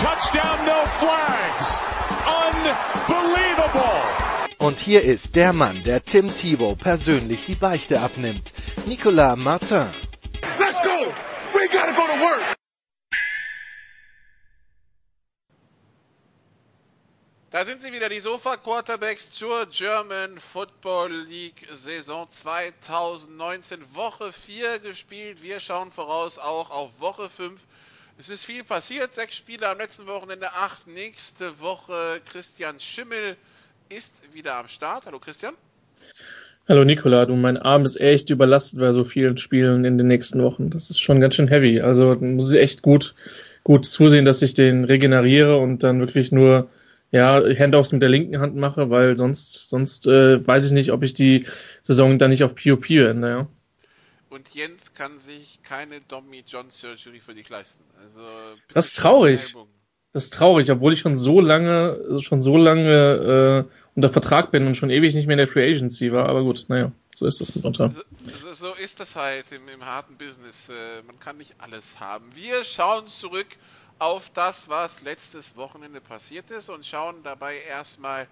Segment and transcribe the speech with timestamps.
[0.00, 1.78] touchdown, no flags.
[2.26, 4.00] Unbelievable.
[4.58, 8.52] Und hier ist der Mann, der Tim Thibault persönlich die Beichte abnimmt.
[8.86, 9.90] Nicolas Martin.
[10.58, 11.12] Let's go.
[11.52, 12.56] We gotta go to work.
[17.50, 23.94] Da sind sie wieder, die Sofa-Quarterbacks zur German Football League Saison 2019.
[23.94, 25.42] Woche 4 gespielt.
[25.42, 27.60] Wir schauen voraus auch auf Woche 5.
[28.20, 29.14] Es ist viel passiert.
[29.14, 32.20] Sechs Spiele am letzten Wochenende, acht nächste Woche.
[32.30, 33.34] Christian Schimmel
[33.88, 35.06] ist wieder am Start.
[35.06, 35.54] Hallo Christian.
[36.68, 40.42] Hallo Nikola, du, mein Arm ist echt überlastet bei so vielen Spielen in den nächsten
[40.42, 40.68] Wochen.
[40.68, 41.80] Das ist schon ganz schön heavy.
[41.80, 43.14] Also muss ich echt gut,
[43.64, 46.68] gut zusehen, dass ich den regeneriere und dann wirklich nur
[47.12, 51.02] ja, Handoffs mit der linken Hand mache, weil sonst, sonst äh, weiß ich nicht, ob
[51.04, 51.46] ich die
[51.82, 53.48] Saison dann nicht auf POP ende, ja.
[54.30, 57.82] Und Jens kann sich keine Tommy John Surgery für dich leisten.
[58.00, 58.20] Also,
[58.72, 59.54] das ist traurig.
[60.12, 64.66] Das ist traurig, obwohl ich schon so lange, schon so lange äh, unter Vertrag bin
[64.66, 66.28] und schon ewig nicht mehr in der Free Agency war.
[66.28, 67.92] Aber gut, naja, so ist das mitunter.
[68.42, 70.68] So, so ist das halt im, im harten Business.
[70.68, 72.24] Äh, man kann nicht alles haben.
[72.34, 73.48] Wir schauen zurück
[73.98, 78.26] auf das, was letztes Wochenende passiert ist und schauen dabei erstmal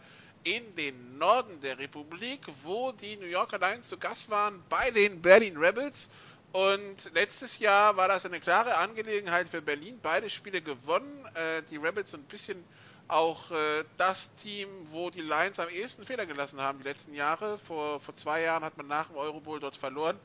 [0.57, 5.21] in den Norden der Republik, wo die New Yorker Lions zu Gast waren bei den
[5.21, 6.09] Berlin Rebels.
[6.53, 9.99] Und letztes Jahr war das eine klare Angelegenheit für Berlin.
[10.03, 11.27] Beide Spiele gewonnen.
[11.35, 12.65] Äh, die Rebels so ein bisschen
[13.09, 17.59] auch äh, das Team, wo die Lions am ehesten Fehler gelassen haben die letzten Jahre.
[17.67, 20.19] Vor, vor zwei Jahren hat man nach dem Eurobowl dort verloren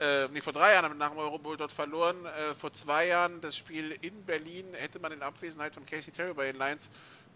[0.00, 2.24] äh, nee, vor drei Jahren nach dem Eurobowl dort verloren.
[2.24, 6.34] Äh, vor zwei Jahren das Spiel in Berlin hätte man in Abwesenheit von Casey Terry
[6.34, 6.88] bei den Lions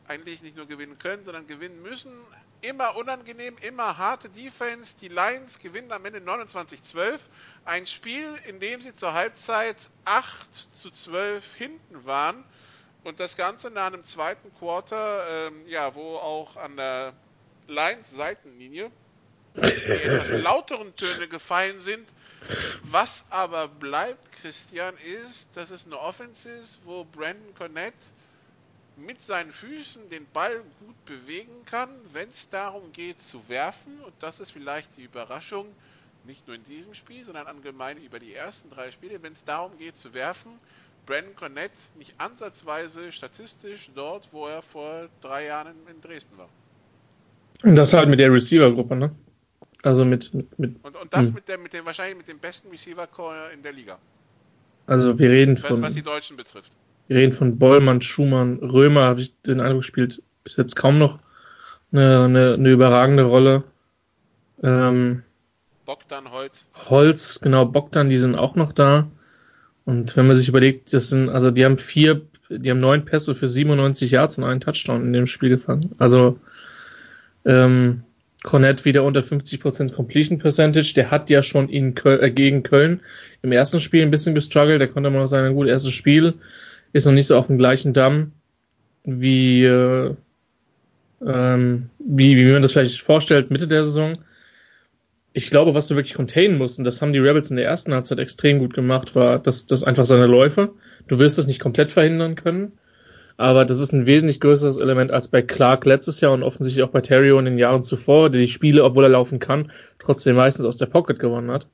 [0.08, 2.12] eigentlich nicht nur gewinnen können, sondern gewinnen müssen.
[2.60, 4.96] Immer unangenehm, immer harte Defense.
[5.00, 7.18] Die Lions gewinnen am Ende 29-12.
[7.64, 12.44] Ein Spiel, in dem sie zur Halbzeit 8 zu 12 hinten waren.
[13.04, 17.14] Und das Ganze nach einem zweiten Quarter, ähm, ja, wo auch an der
[17.66, 18.90] Lions-Seitenlinie
[19.56, 22.08] die etwas lauteren Töne gefallen sind,
[22.82, 27.94] was aber bleibt, Christian, ist, dass es eine Offense ist, wo Brandon Cornett
[28.96, 34.00] mit seinen Füßen den Ball gut bewegen kann, wenn es darum geht zu werfen.
[34.04, 35.66] Und das ist vielleicht die Überraschung,
[36.24, 39.76] nicht nur in diesem Spiel, sondern allgemein über die ersten drei Spiele, wenn es darum
[39.78, 40.52] geht zu werfen.
[41.06, 46.48] Brandon Cornett nicht ansatzweise statistisch dort, wo er vor drei Jahren in Dresden war.
[47.64, 49.14] Und das halt mit der Receiver-Gruppe, ne?
[49.82, 50.32] Also mit.
[50.32, 51.34] mit, und, und das hm.
[51.34, 53.98] mit, der, mit dem wahrscheinlich mit dem besten Receiver-Core in der Liga.
[54.86, 55.70] Also wir reden von.
[55.70, 56.70] Was, was die Deutschen betrifft.
[57.12, 61.18] Wir reden von Bollmann, Schumann, Römer, habe ich den Eindruck gespielt, bis jetzt kaum noch
[61.92, 63.64] eine, eine, eine überragende Rolle.
[64.62, 65.22] Ähm,
[65.84, 66.66] Bogdan Holz.
[66.88, 69.10] Holz, genau, Bogdan, die sind auch noch da.
[69.84, 73.34] Und wenn man sich überlegt, das sind, also die haben vier, die haben neun Pässe
[73.34, 75.90] für 97 Yards und einen Touchdown in dem Spiel gefangen.
[75.98, 76.38] Also
[77.44, 78.04] ähm,
[78.42, 80.94] Cornett wieder unter 50% Completion Percentage.
[80.94, 83.02] Der hat ja schon in Köl äh, gegen Köln
[83.42, 84.80] im ersten Spiel ein bisschen gestruggelt.
[84.80, 86.36] Da konnte man auch sagen, gut, erstes Spiel
[86.92, 88.32] ist noch nicht so auf dem gleichen Damm
[89.04, 90.14] wie, äh,
[91.24, 94.18] ähm, wie, wie man das vielleicht vorstellt, Mitte der Saison.
[95.32, 97.94] Ich glaube, was du wirklich containen musst, und das haben die Rebels in der ersten
[97.94, 100.72] Halbzeit extrem gut gemacht, war, dass das einfach seine Läufe.
[101.08, 102.72] Du wirst das nicht komplett verhindern können
[103.36, 106.90] aber das ist ein wesentlich größeres Element als bei Clark letztes Jahr und offensichtlich auch
[106.90, 110.64] bei Terrio in den Jahren zuvor, der die Spiele, obwohl er laufen kann, trotzdem meistens
[110.64, 111.66] aus der Pocket gewonnen hat.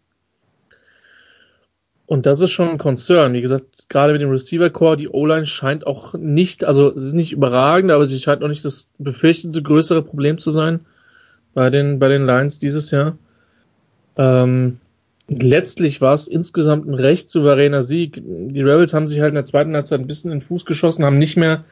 [2.08, 3.34] Und das ist schon ein Concern.
[3.34, 7.12] Wie gesagt, gerade mit dem Receiver Core, die O-Line scheint auch nicht, also es ist
[7.12, 10.80] nicht überragend, aber sie scheint auch nicht das befürchtete größere Problem zu sein
[11.52, 13.18] bei den, bei den Lions dieses Jahr.
[14.16, 14.78] Ähm,
[15.28, 18.22] letztlich war es insgesamt ein recht souveräner Sieg.
[18.24, 21.04] Die Rebels haben sich halt in der zweiten Halbzeit ein bisschen in den Fuß geschossen,
[21.04, 21.64] haben nicht mehr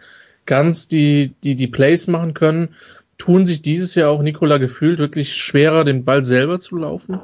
[0.44, 2.74] ganz die, die, die Plays machen können,
[3.16, 7.22] tun sich dieses Jahr auch Nikola gefühlt wirklich schwerer, den Ball selber zu laufen.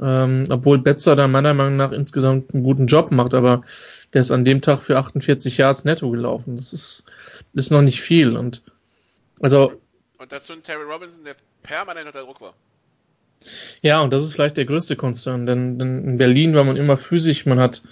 [0.00, 3.62] Ähm, obwohl Betzer da meiner Meinung nach insgesamt einen guten Job macht, aber
[4.12, 6.56] der ist an dem Tag für 48 Yards netto gelaufen.
[6.56, 7.04] Das ist,
[7.52, 8.62] ist noch nicht viel und
[9.40, 9.72] also.
[10.18, 12.54] Und dazu ein Terry Robinson, der permanent unter Druck war.
[13.80, 16.98] Ja, und das ist vielleicht der größte Konzern, denn, denn in Berlin war man immer
[16.98, 17.82] physisch, man hat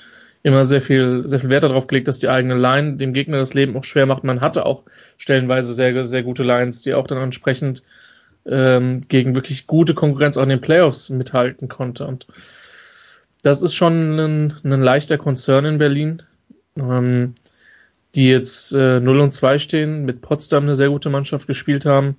[0.43, 3.55] immer sehr viel, sehr viel Wert darauf gelegt, dass die eigene Line dem Gegner das
[3.55, 4.25] Leben auch schwer macht.
[4.25, 4.85] Man hatte auch
[5.17, 7.83] stellenweise sehr, sehr gute Lines, die auch dann entsprechend
[8.47, 12.07] ähm, gegen wirklich gute Konkurrenz auch in den Playoffs mithalten konnte.
[12.07, 12.27] Und
[13.43, 16.23] das ist schon ein, ein leichter Konzern in Berlin,
[16.77, 17.35] ähm,
[18.15, 22.17] die jetzt äh, 0 und 2 stehen, mit Potsdam eine sehr gute Mannschaft gespielt haben,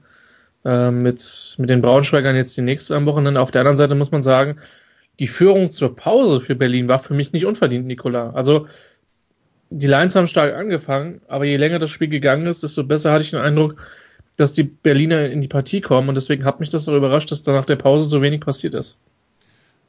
[0.66, 3.42] äh, mit, mit den Braunschweigern jetzt die nächste am Wochenende.
[3.42, 4.58] Auf der anderen Seite muss man sagen,
[5.20, 8.32] die Führung zur Pause für Berlin war für mich nicht unverdient, Nikola.
[8.32, 8.68] Also
[9.70, 13.24] die Lions haben stark angefangen, aber je länger das Spiel gegangen ist, desto besser hatte
[13.24, 13.76] ich den Eindruck,
[14.40, 17.44] dass die Berliner in die Partie kommen und deswegen hat mich das auch überrascht, dass
[17.44, 18.98] da nach der Pause so wenig passiert ist.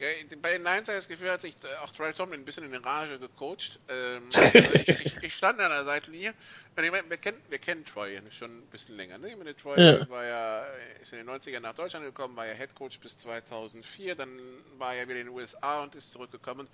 [0.01, 0.07] Ja,
[0.41, 2.65] bei den Lions habe ich das Gefühl, hat sich äh, auch Troy Tomlin ein bisschen
[2.65, 3.79] in den Rage gecoacht.
[3.91, 6.31] Ähm, also ich, ich, ich, stand an der Seitenlinie.
[6.31, 9.19] Ich meine, wir, kennen, wir kennen Troy schon ein bisschen länger.
[9.19, 9.29] Ne?
[9.29, 10.09] Ich meine, Troy ja.
[10.09, 10.65] war ja,
[11.03, 14.41] ist in den 90ern nach Deutschland gekommen, war ja Head Coach bis 2004, dann
[14.79, 16.67] war er wieder in den USA und ist zurückgekommen.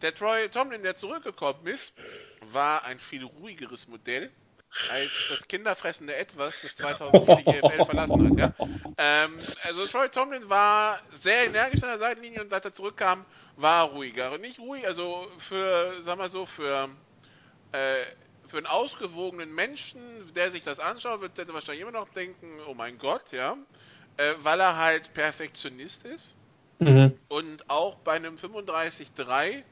[0.00, 1.92] Der Troy Tomlin, der zurückgekommen ist,
[2.52, 4.30] war ein viel ruhigeres Modell
[4.90, 8.38] als das kinderfressende Etwas, das 2004 die GFL verlassen hat.
[8.38, 8.68] Ja?
[8.98, 13.24] Ähm, also Troy Tomlin war sehr energisch an der Seitenlinie und als er zurückkam,
[13.56, 14.32] war er ruhiger.
[14.32, 16.88] Und nicht ruhig, also für, sag mal so, für,
[17.72, 18.04] äh,
[18.48, 20.00] für einen ausgewogenen Menschen,
[20.34, 23.56] der sich das anschaut, wird der wahrscheinlich immer noch denken, oh mein Gott, ja,
[24.16, 26.36] äh, weil er halt Perfektionist ist.
[26.78, 27.18] Mhm.
[27.28, 29.64] Und auch bei einem 35-3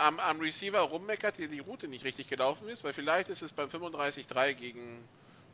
[0.00, 3.52] am, am Receiver rummeckert, die die Route nicht richtig gelaufen ist, weil vielleicht ist es
[3.52, 5.04] beim 35-3 gegen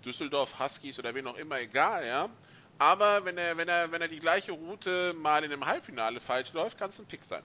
[0.04, 2.28] Düsseldorf, Huskies oder wen auch immer egal, ja.
[2.78, 6.52] Aber wenn er, wenn er, wenn er die gleiche Route mal in einem Halbfinale falsch
[6.52, 7.42] läuft, kann es ein Pick sein.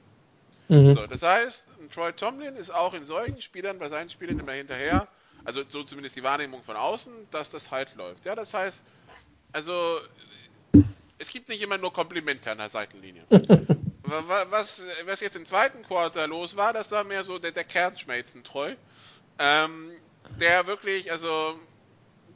[0.67, 0.95] Mhm.
[0.95, 5.07] So, das heißt, Troy Tomlin ist auch in solchen Spielern, bei seinen Spielern immer hinterher,
[5.43, 8.25] also so zumindest die Wahrnehmung von außen, dass das halt läuft.
[8.25, 8.81] Ja, das heißt,
[9.53, 9.99] also
[11.17, 13.23] es gibt nicht immer nur Komplimente an der Seitenlinie.
[14.49, 18.75] was, was jetzt im zweiten Quarter los war, das war mehr so der, der Kernschmelzen-Treu,
[19.39, 19.91] ähm,
[20.39, 21.59] der wirklich, also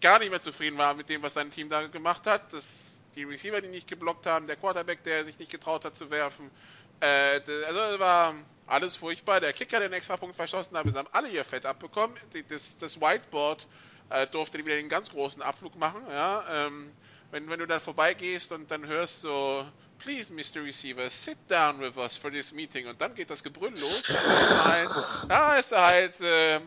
[0.01, 2.53] gar nicht mehr zufrieden war mit dem, was sein Team da gemacht hat.
[2.53, 6.11] Das, die Receiver, die nicht geblockt haben, der Quarterback, der sich nicht getraut hat zu
[6.11, 6.51] werfen.
[6.99, 8.35] Äh, also war
[8.67, 9.39] alles furchtbar.
[9.39, 12.15] Der Kicker, der den extra Punkt verschossen hat, haben alle ihr Fett abbekommen.
[12.49, 13.67] Das, das Whiteboard
[14.09, 16.01] äh, durfte wieder den ganz großen Abflug machen.
[16.09, 16.91] Ja, ähm,
[17.31, 19.65] wenn, wenn du dann vorbeigehst und dann hörst so
[19.99, 20.63] please, Mr.
[20.63, 22.87] Receiver, sit down with us for this meeting.
[22.87, 24.03] Und dann geht das Gebrüll los.
[24.09, 24.89] Halt,
[25.27, 26.59] da ist er halt, äh,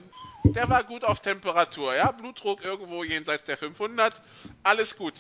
[0.45, 4.15] der war gut auf Temperatur, ja, Blutdruck irgendwo jenseits der 500,
[4.63, 5.15] alles gut.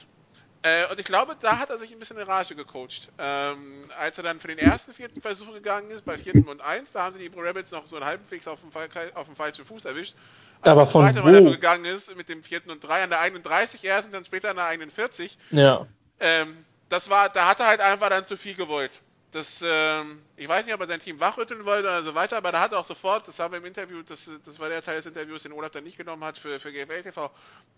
[0.62, 3.08] Äh, und ich glaube, da hat er sich ein bisschen in Rage gecoacht.
[3.18, 6.90] Ähm, als er dann für den ersten vierten Versuch gegangen ist, bei vierten und eins,
[6.92, 8.70] da haben sie die Rabbits noch so einen halbwegs auf dem,
[9.14, 10.14] auf dem falschen Fuß erwischt.
[10.60, 11.22] Als Aber von wo?
[11.22, 14.50] Mal gegangen ist mit dem vierten und drei an der 31 erst und dann später
[14.50, 15.38] an der 41.
[15.50, 15.86] Ja.
[16.18, 19.00] Ähm, das war, da hat er halt einfach dann zu viel gewollt.
[19.32, 22.50] Das, ähm, ich weiß nicht, ob er sein Team wachrütteln wollte oder so weiter, aber
[22.50, 24.96] da hat er auch sofort, das haben wir im Interview, das, das war der Teil
[24.96, 27.30] des Interviews, den Olaf dann nicht genommen hat für, für GFL TV,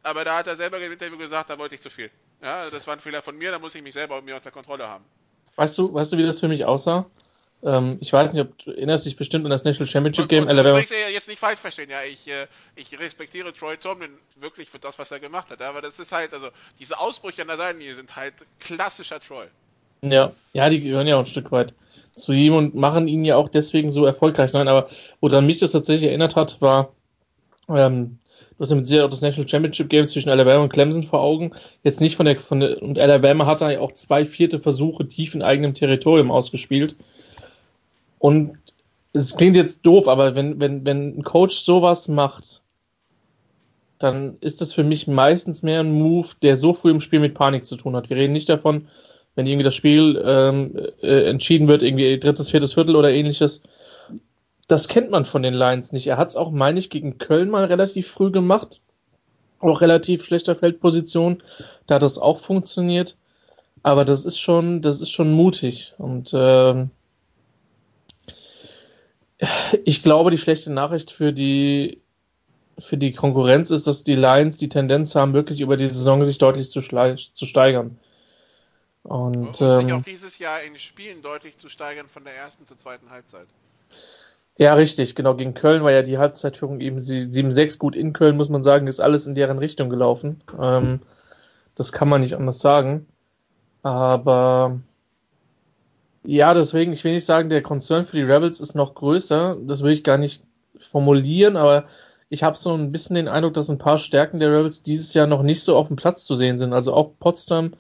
[0.05, 2.09] aber da hat er selber im Interview gesagt, da wollte ich zu viel.
[2.41, 4.87] Ja, das war ein Fehler von mir, da muss ich mich selber mir unter Kontrolle
[4.87, 5.05] haben.
[5.57, 7.05] Weißt du, weißt du, wie das für mich aussah?
[7.63, 10.45] Ähm, ich weiß nicht, ob du erinnerst dich bestimmt an das National Championship Game.
[10.45, 10.81] Und, und, Alabama.
[10.81, 14.11] Ich jetzt nicht falsch verstehen, ja, ich, äh, ich respektiere Troy Tomlin
[14.41, 15.61] wirklich für das, was er gemacht hat.
[15.61, 16.49] Aber das ist halt, also
[16.79, 19.47] diese Ausbrüche an der Seitenlinie sind halt klassischer Troy.
[20.03, 21.75] Ja, ja, die gehören ja auch ein Stück weit
[22.15, 24.53] zu ihm und machen ihn ja auch deswegen so erfolgreich.
[24.53, 24.89] Nein, aber
[25.21, 26.95] woran mich das tatsächlich erinnert hat, war,
[27.69, 28.19] ähm,
[28.57, 31.21] du hast ja mit Sicherheit auch das National Championship Game zwischen Alabama und Clemson vor
[31.21, 31.53] Augen.
[31.83, 35.07] Jetzt nicht von der, von der, und Alabama hat da ja auch zwei vierte Versuche
[35.07, 36.97] tief in eigenem Territorium ausgespielt.
[38.21, 38.59] Und
[39.13, 42.63] es klingt jetzt doof, aber wenn, wenn, wenn ein Coach sowas macht,
[43.99, 47.35] dann ist das für mich meistens mehr ein Move, der so früh im Spiel mit
[47.35, 48.09] Panik zu tun hat.
[48.09, 48.87] Wir reden nicht davon,
[49.35, 53.63] wenn irgendwie das Spiel ähm, äh, entschieden wird, irgendwie drittes, viertes Viertel oder ähnliches.
[54.69, 56.07] Das kennt man von den Lions nicht.
[56.07, 58.83] Er hat es auch, meine ich, gegen Köln mal relativ früh gemacht.
[59.61, 61.43] Auch relativ schlechter Feldposition.
[61.87, 63.17] Da hat das auch funktioniert.
[63.83, 65.95] Aber das ist schon, das ist schon mutig.
[65.99, 66.91] Und ähm,
[69.85, 72.01] ich glaube, die schlechte Nachricht für die,
[72.79, 76.39] für die Konkurrenz ist, dass die Lions die Tendenz haben, wirklich über die Saison sich
[76.39, 77.99] deutlich zu, zu steigern.
[79.03, 82.67] Und, und ähm, sich auch dieses Jahr in Spielen deutlich zu steigern von der ersten
[82.67, 83.47] zur zweiten Halbzeit.
[84.59, 85.35] Ja, richtig, genau.
[85.35, 89.01] Gegen Köln war ja die Halbzeitführung eben 7-6 gut in Köln, muss man sagen, ist
[89.01, 90.43] alles in deren Richtung gelaufen.
[90.61, 91.01] Ähm,
[91.75, 93.07] das kann man nicht anders sagen.
[93.83, 94.81] Aber
[96.23, 99.57] ja, deswegen, ich will nicht sagen, der Concern für die Rebels ist noch größer.
[99.67, 100.43] Das will ich gar nicht
[100.79, 101.85] formulieren, aber
[102.29, 105.27] ich habe so ein bisschen den Eindruck, dass ein paar Stärken der Rebels dieses Jahr
[105.27, 106.73] noch nicht so auf dem Platz zu sehen sind.
[106.73, 107.75] Also auch Potsdam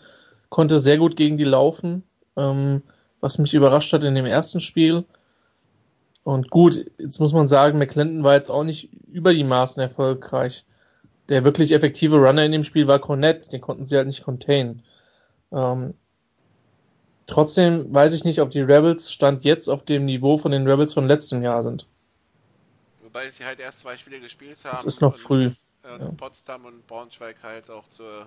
[0.49, 2.03] konnte sehr gut gegen die laufen,
[2.37, 2.83] ähm,
[3.21, 5.05] was mich überrascht hat in dem ersten Spiel.
[6.25, 10.65] Und gut, jetzt muss man sagen, McClendon war jetzt auch nicht über die Maßen erfolgreich.
[11.29, 14.83] Der wirklich effektive Runner in dem Spiel war Cornett, den konnten sie halt nicht containen.
[15.53, 15.95] Ähm,
[17.31, 20.95] trotzdem weiß ich nicht, ob die Rebels Stand jetzt auf dem Niveau von den Rebels
[20.95, 21.87] von letztem Jahr sind.
[23.03, 24.77] Wobei sie halt erst zwei Spiele gespielt haben.
[24.77, 25.45] Es ist noch und, früh.
[25.47, 26.11] Äh, Ja.
[26.17, 28.27] Potsdam und Braunschweig halt auch zur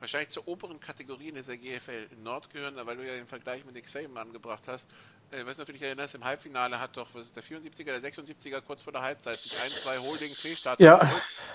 [0.00, 3.88] wahrscheinlich zur oberen Kategorie in dieser GFL Nord gehören, weil du ja den Vergleich mit
[3.88, 4.86] Saban angebracht hast.
[5.30, 9.02] Äh, was natürlich erinnerst, im Halbfinale hat doch der 74er, der 76er kurz vor der
[9.02, 11.00] Halbzeit sich ein, zwei Holding Fehlstarts Ja.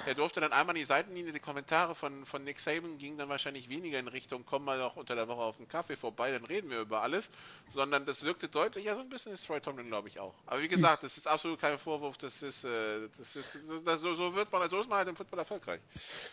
[0.05, 3.29] Er durfte dann einmal an die Seitenlinie, die Kommentare von, von Nick Saban gingen dann
[3.29, 6.45] wahrscheinlich weniger in Richtung, komm mal noch unter der Woche auf einen Kaffee vorbei, dann
[6.45, 7.31] reden wir über alles,
[7.71, 10.35] sondern das wirkte deutlich, ja so ein bisschen ist Troy Tomlin glaube ich auch.
[10.45, 14.01] Aber wie gesagt, das ist absolut kein Vorwurf, das ist, äh, das ist, das das,
[14.01, 15.79] so, so wird man, so ist man halt im Football erfolgreich.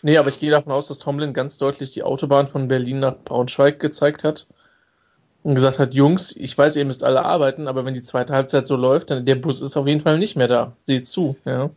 [0.02, 3.16] Nee, aber ich gehe davon aus, dass Tomlin ganz deutlich die Autobahn von Berlin nach
[3.24, 4.46] Braunschweig gezeigt hat
[5.42, 8.66] und gesagt hat, Jungs, ich weiß, ihr müsst alle arbeiten, aber wenn die zweite Halbzeit
[8.66, 10.76] so läuft, dann der Bus ist auf jeden Fall nicht mehr da.
[10.84, 11.70] Seht zu, ja.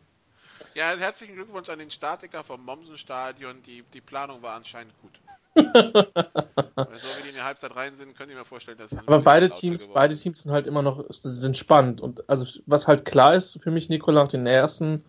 [0.76, 3.62] Ja, herzlichen Glückwunsch an den Statiker vom Mommsen-Stadion.
[3.64, 5.12] Die, die Planung war anscheinend gut.
[5.54, 5.64] Weil
[6.98, 9.52] so wie die in die Halbzeit rein sind, könnt ihr mir vorstellen, dass Aber beide
[9.52, 10.16] Teams, geworden beide.
[10.16, 12.02] Teams sind halt immer noch, sind spannend.
[12.02, 15.04] Und also was halt klar ist für mich, Nikola, nach den ersten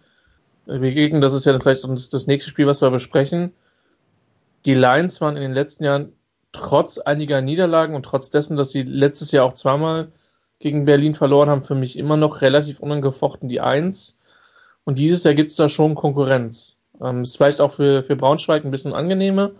[0.67, 3.55] Begegnungen, das ist ja dann vielleicht das, das nächste Spiel, was wir besprechen.
[4.67, 6.13] Die Lions waren in den letzten Jahren
[6.55, 10.13] trotz einiger Niederlagen und trotz dessen, dass sie letztes Jahr auch zweimal
[10.61, 14.19] gegen Berlin verloren haben, für mich immer noch relativ unangefochten die Eins.
[14.85, 16.79] Und dieses Jahr gibt's da schon Konkurrenz.
[17.03, 19.51] Ähm, ist vielleicht auch für, für Braunschweig ein bisschen angenehmer,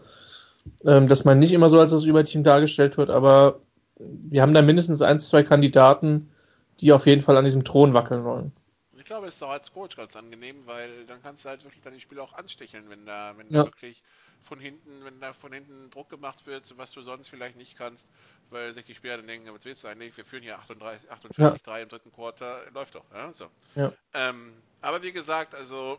[0.85, 3.61] ähm, dass man nicht immer so als das Überteam dargestellt wird, aber
[3.99, 6.31] wir haben da mindestens ein, zwei Kandidaten,
[6.81, 8.53] die auf jeden Fall an diesem Thron wackeln wollen.
[8.97, 11.83] Ich glaube, es ist auch als Coach ganz angenehm, weil dann kannst du halt wirklich
[11.83, 13.65] dann die Spieler auch ansticheln, wenn da, wenn Ja.
[13.65, 14.03] da wirklich
[14.45, 18.07] von hinten, wenn da von hinten Druck gemacht wird, was du sonst vielleicht nicht kannst,
[18.51, 20.17] weil sich die Spieler dann denken, was willst du eigentlich?
[20.17, 23.51] Wir führen hier 38, 48, 3 im dritten Quarter, läuft doch, ja, so.
[23.75, 23.93] Ja.
[24.15, 25.99] Ähm, aber wie gesagt, also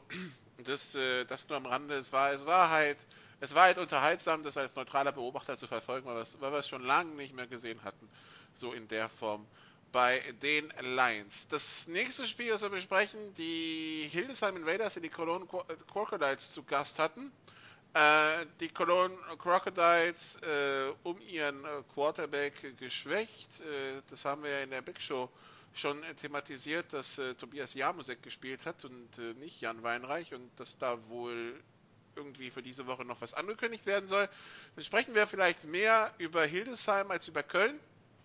[0.57, 1.95] das, äh, das nur am Rande.
[1.95, 2.97] Es war, es war halt,
[3.39, 6.59] es war halt unterhaltsam, das als neutraler Beobachter zu verfolgen, weil wir es, weil wir
[6.59, 8.09] es schon lange nicht mehr gesehen hatten,
[8.53, 9.47] so in der Form
[9.91, 11.47] bei den Lions.
[11.47, 16.63] Das nächste Spiel, das wir besprechen, die Hildesheim Invaders, die die Cologne Cro- Crocodiles zu
[16.63, 17.31] Gast hatten.
[17.95, 23.61] Äh, die Cologne Crocodiles äh, um ihren äh, Quarterback geschwächt.
[23.61, 25.29] Äh, das haben wir ja in der Big Show
[25.73, 30.77] schon thematisiert, dass äh, Tobias Jamusek gespielt hat und äh, nicht Jan Weinreich und dass
[30.77, 31.53] da wohl
[32.17, 34.27] irgendwie für diese Woche noch was angekündigt werden soll.
[34.75, 37.79] Dann sprechen wir vielleicht mehr über Hildesheim als über Köln.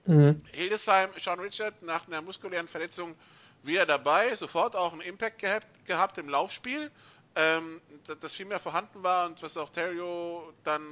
[0.05, 0.43] Mhm.
[0.51, 3.15] Hildesheim, Sean Richard nach einer muskulären Verletzung
[3.63, 6.91] wieder dabei, sofort auch einen Impact gehabt, gehabt im Laufspiel,
[7.37, 10.83] ähm, das, das viel mehr vorhanden war und was auch Terrio dann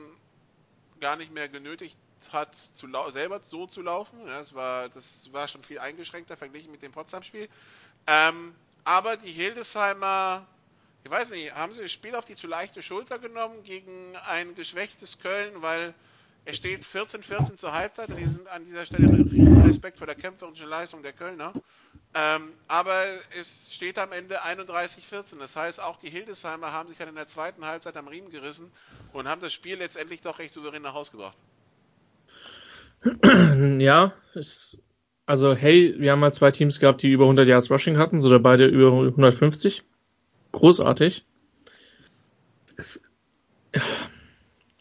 [1.00, 1.97] gar nicht mehr genötigt
[2.33, 4.18] hat, zu selber so zu laufen.
[4.26, 7.49] Ja, das, war, das war schon viel eingeschränkter verglichen mit dem Potsdam-Spiel.
[8.07, 8.54] Ähm,
[8.85, 10.47] aber die Hildesheimer,
[11.04, 14.54] ich weiß nicht, haben sie das Spiel auf die zu leichte Schulter genommen gegen ein
[14.54, 15.95] geschwächtes Köln, weil
[16.45, 20.16] es steht 14-14 zur Halbzeit und die sind an dieser Stelle riesen Respekt vor der
[20.16, 21.52] kämpferischen Leistung der Kölner.
[22.15, 23.05] Ähm, aber
[23.38, 25.38] es steht am Ende 31-14.
[25.38, 28.71] Das heißt, auch die Hildesheimer haben sich dann in der zweiten Halbzeit am Riemen gerissen
[29.12, 31.37] und haben das Spiel letztendlich doch recht souverän nach Hause gebracht.
[33.81, 34.83] Ja, ist,
[35.27, 38.38] also hey, wir haben mal zwei Teams gehabt, die über 100 Yards Rushing hatten, so
[38.41, 39.85] beide über 150.
[40.53, 41.25] Großartig.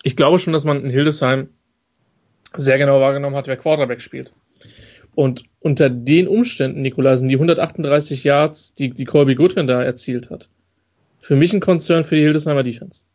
[0.04, 1.50] Ich glaube schon, dass man in Hildesheim
[2.56, 4.32] sehr genau wahrgenommen hat, wer Quarterback spielt.
[5.18, 10.30] Und unter den Umständen, Nikola, sind die 138 Yards, die, die Colby Goodwin da erzielt
[10.30, 10.48] hat,
[11.18, 13.06] für mich ein Konzern für die Hildesheimer Defense.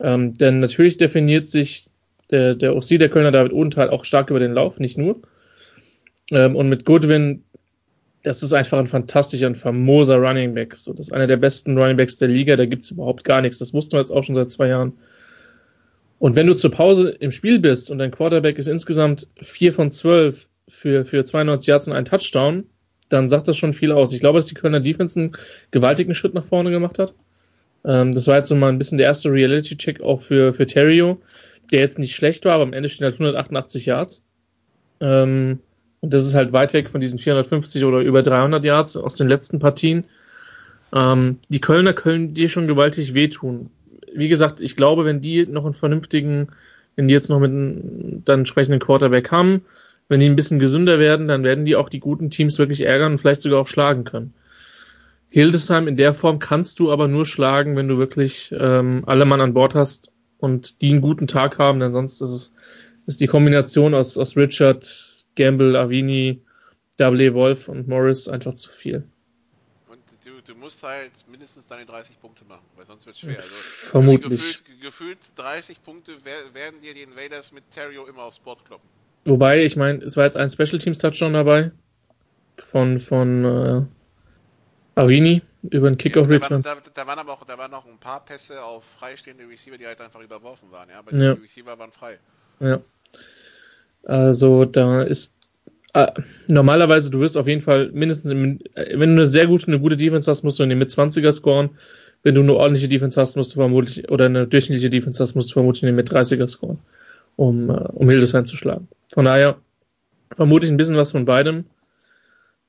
[0.00, 1.86] Ähm, denn natürlich definiert sich
[2.32, 5.22] der, der OC, der Kölner David Odenthal, auch stark über den Lauf, nicht nur.
[6.32, 7.44] Ähm, und mit Goodwin,
[8.24, 10.74] das ist einfach ein fantastischer, ein famoser Running Back.
[10.74, 13.58] So, das ist einer der besten Running Backs der Liga, da gibt's überhaupt gar nichts.
[13.58, 14.94] Das wussten wir jetzt auch schon seit zwei Jahren.
[16.18, 19.92] Und wenn du zur Pause im Spiel bist und dein Quarterback ist insgesamt vier von
[19.92, 22.64] zwölf für, für 92 Yards und einen Touchdown,
[23.08, 24.12] dann sagt das schon viel aus.
[24.12, 25.32] Ich glaube, dass die Kölner Defense einen
[25.70, 27.14] gewaltigen Schritt nach vorne gemacht hat.
[27.84, 31.20] Ähm, das war jetzt so mal ein bisschen der erste Reality-Check auch für, für Terrio,
[31.70, 34.24] der jetzt nicht schlecht war, aber am Ende stehen halt 188 Yards.
[35.00, 35.60] Ähm,
[36.00, 39.28] und das ist halt weit weg von diesen 450 oder über 300 Yards aus den
[39.28, 40.04] letzten Partien.
[40.94, 43.70] Ähm, die Kölner können dir schon gewaltig wehtun.
[44.14, 46.48] Wie gesagt, ich glaube, wenn die noch einen vernünftigen,
[46.96, 49.62] wenn die jetzt noch mit einem dann entsprechenden Quarterback haben,
[50.08, 53.12] wenn die ein bisschen gesünder werden, dann werden die auch die guten Teams wirklich ärgern
[53.12, 54.34] und vielleicht sogar auch schlagen können.
[55.30, 59.40] Hildesheim in der Form kannst du aber nur schlagen, wenn du wirklich ähm, alle Mann
[59.40, 62.54] an Bord hast und die einen guten Tag haben, denn sonst ist es
[63.06, 66.42] ist die Kombination aus, aus Richard, Gamble, Avini
[66.98, 69.04] Double Wolf und Morris einfach zu viel.
[69.88, 73.38] Und du, du musst halt mindestens deine 30 Punkte machen, weil sonst wird es schwer.
[73.38, 73.54] Also,
[73.90, 74.40] Vermutlich.
[74.40, 78.88] Gefühlt, gefühlt 30 Punkte wer- werden dir die Invaders mit Terrio immer aufs Board kloppen.
[79.24, 81.70] Wobei, ich meine, es war jetzt ein Special Teams Touchdown dabei
[82.62, 83.82] von von äh,
[85.00, 87.98] Arini über den Kickoff da, waren, da, da waren aber auch da waren noch ein
[87.98, 90.88] paar Pässe auf freistehende Receiver, die halt einfach überworfen waren.
[90.88, 91.34] Ja, aber Ja.
[91.34, 92.18] die Receiver waren frei.
[92.60, 92.80] Ja.
[94.04, 95.32] Also da ist
[95.94, 96.10] äh,
[96.48, 99.78] normalerweise, du wirst auf jeden Fall mindestens, im, äh, wenn du eine sehr gute, eine
[99.78, 101.70] gute Defense hast, musst du in den Mit-20er scoren.
[102.22, 105.50] Wenn du eine ordentliche Defense hast, musst du vermutlich, oder eine durchschnittliche Defense hast, musst
[105.50, 106.78] du vermutlich in den Mit-30er scoren,
[107.36, 108.88] um, äh, um Hildesheim zu schlagen.
[109.12, 109.56] Von daher
[110.34, 111.64] vermute ich ein bisschen was von beidem,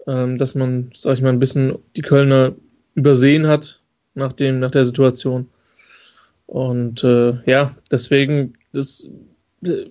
[0.08, 2.54] ähm, dass man, sag ich mal, ein bisschen die Kölner
[2.96, 3.82] übersehen hat
[4.14, 5.50] nach dem, nach der Situation.
[6.46, 9.10] Und äh, ja, deswegen, das,
[9.66, 9.86] äh,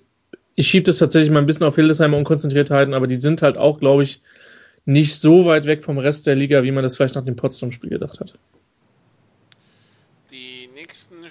[0.55, 3.79] ich schiebe das tatsächlich mal ein bisschen auf Hildesheimer Unkonzentriertheiten, aber die sind halt auch,
[3.79, 4.21] glaube ich,
[4.85, 7.89] nicht so weit weg vom Rest der Liga, wie man das vielleicht nach dem Potsdam-Spiel
[7.89, 8.35] gedacht hat.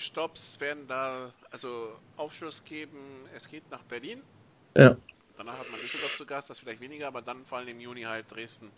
[0.03, 3.27] Stops werden da also Aufschluss geben.
[3.35, 4.23] Es geht nach Berlin.
[4.77, 4.97] Ja.
[5.37, 8.31] Danach hat man Düsseldorf zu Gast, das vielleicht weniger, aber dann fallen im Juni halt
[8.31, 8.71] Dresden.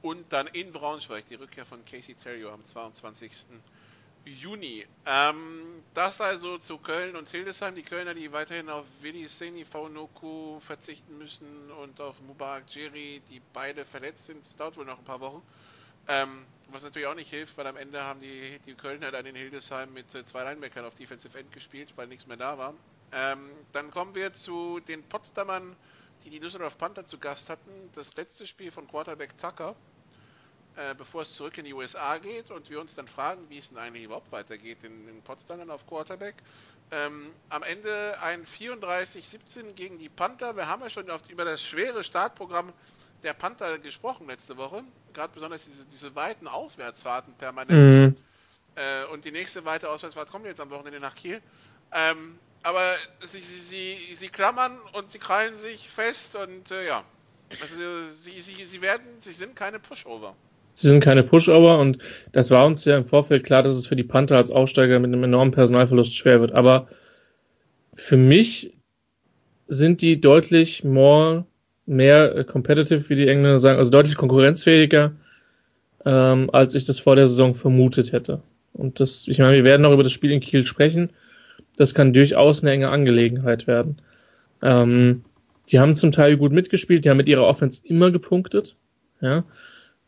[0.00, 3.30] Und dann in Braunschweig die Rückkehr von Casey Terrio am 22.
[4.24, 4.86] Juni.
[5.06, 7.74] Ähm, das also zu Köln und Hildesheim.
[7.74, 13.40] Die Kölner, die weiterhin auf Willi Seni Faunoku verzichten müssen und auf Mubarak Jerry, die
[13.52, 14.44] beide verletzt sind.
[14.44, 15.42] Es dauert wohl noch ein paar Wochen.
[16.08, 19.34] Ähm, was natürlich auch nicht hilft, weil am Ende haben die, die Kölner dann in
[19.34, 22.74] Hildesheim mit äh, zwei Linebackern auf Defensive End gespielt, weil nichts mehr da war.
[23.12, 25.76] Ähm, dann kommen wir zu den Potsdamern,
[26.24, 27.90] die die Düsseldorf Panther zu Gast hatten.
[27.94, 29.74] Das letzte Spiel von Quarterback Tucker,
[30.76, 33.68] äh, bevor es zurück in die USA geht und wir uns dann fragen, wie es
[33.68, 36.36] denn eigentlich überhaupt weitergeht in, in Potsdam dann auf Quarterback.
[36.90, 40.56] Ähm, am Ende ein 34-17 gegen die Panther.
[40.56, 42.72] Wir haben ja schon oft über das schwere Startprogramm
[43.22, 44.84] der Panther gesprochen letzte Woche.
[45.14, 48.16] Gerade besonders diese, diese weiten Auswärtsfahrten permanent.
[48.16, 48.16] Mhm.
[48.74, 51.40] Äh, und die nächste weite Auswärtsfahrt kommt jetzt am Wochenende nach Kiel.
[51.92, 57.04] Ähm, aber sie, sie, sie, sie klammern und sie krallen sich fest und äh, ja.
[57.60, 57.74] Also
[58.18, 60.34] sie, sie, sie werden, sie sind keine Pushover.
[60.74, 61.98] Sie sind keine Pushover und
[62.32, 65.12] das war uns ja im Vorfeld klar, dass es für die Panther als Aufsteiger mit
[65.12, 66.52] einem enormen Personalverlust schwer wird.
[66.52, 66.88] Aber
[67.94, 68.74] für mich
[69.68, 71.46] sind die deutlich more,
[71.86, 75.12] mehr äh, competitive, wie die Engländer sagen, also deutlich konkurrenzfähiger,
[76.04, 78.42] ähm, als ich das vor der Saison vermutet hätte.
[78.72, 81.10] Und das, ich meine, wir werden noch über das Spiel in Kiel sprechen.
[81.76, 83.98] Das kann durchaus eine enge Angelegenheit werden.
[84.62, 85.24] Ähm,
[85.68, 88.76] die haben zum Teil gut mitgespielt, die haben mit ihrer Offense immer gepunktet.
[89.20, 89.44] Ja.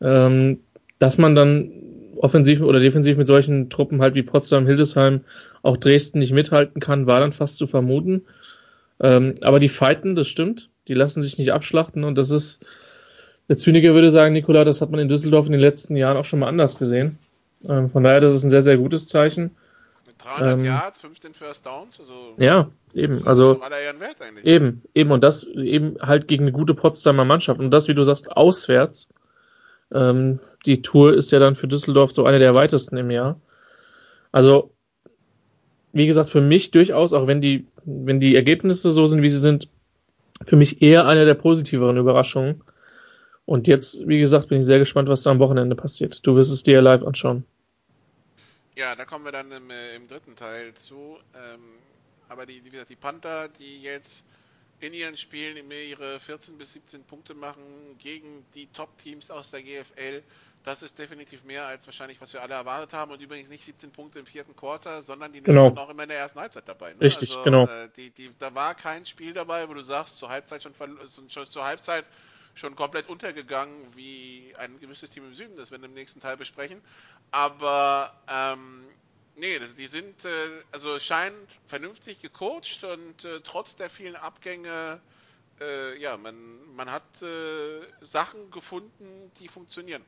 [0.01, 0.59] Ähm,
[0.99, 1.71] dass man dann
[2.17, 5.21] offensiv oder defensiv mit solchen Truppen halt wie Potsdam, Hildesheim,
[5.61, 8.23] auch Dresden nicht mithalten kann, war dann fast zu vermuten.
[8.99, 10.69] Ähm, aber die fighten, das stimmt.
[10.87, 12.63] Die lassen sich nicht abschlachten und das ist,
[13.49, 16.25] der Zyniker würde sagen, Nikola, das hat man in Düsseldorf in den letzten Jahren auch
[16.25, 17.17] schon mal anders gesehen.
[17.67, 19.55] Ähm, von daher, das ist ein sehr, sehr gutes Zeichen.
[20.05, 23.25] Mit 300 Ähm, Yards, 15 First Downs, also Ja, eben.
[23.27, 23.59] Also.
[24.43, 27.59] Eben, eben, und das eben halt gegen eine gute Potsdamer Mannschaft.
[27.59, 29.09] Und das, wie du sagst, auswärts.
[29.93, 33.39] Ähm, die Tour ist ja dann für Düsseldorf so eine der weitesten im Jahr.
[34.31, 34.73] Also,
[35.93, 39.39] wie gesagt, für mich durchaus, auch wenn die, wenn die Ergebnisse so sind, wie sie
[39.39, 39.69] sind,
[40.43, 42.63] für mich eher eine der positiveren Überraschungen.
[43.45, 46.25] Und jetzt, wie gesagt, bin ich sehr gespannt, was da am Wochenende passiert.
[46.25, 47.45] Du wirst es dir live anschauen.
[48.75, 51.17] Ja, da kommen wir dann im, äh, im dritten Teil zu.
[51.35, 51.61] Ähm,
[52.27, 54.23] aber die, wie gesagt, die Panther, die jetzt
[54.79, 57.63] in ihren Spielen immer ihre 14 bis 17 Punkte machen
[57.99, 60.21] gegen die Top-Teams aus der GFL,
[60.65, 63.11] das ist definitiv mehr als wahrscheinlich, was wir alle erwartet haben.
[63.11, 65.65] Und übrigens nicht 17 Punkte im vierten Quarter, sondern die Genau.
[65.65, 66.93] waren auch immer in der ersten Halbzeit dabei.
[66.93, 67.01] Ne?
[67.01, 67.65] Richtig, also, genau.
[67.65, 70.73] Äh, die, die, da war kein Spiel dabei, wo du sagst, zur Halbzeit schon,
[71.29, 72.05] schon zur Halbzeit
[72.55, 76.81] schon komplett untergegangen, wie ein gewisses Team im Süden, das wir im nächsten Teil besprechen.
[77.29, 78.85] Aber ähm,
[79.35, 80.29] nee, das, die sind äh,
[80.71, 81.35] also scheint
[81.67, 84.99] vernünftig gecoacht und äh, trotz der vielen Abgänge,
[85.61, 86.35] äh, ja, man,
[86.75, 90.03] man hat äh, Sachen gefunden, die funktionieren.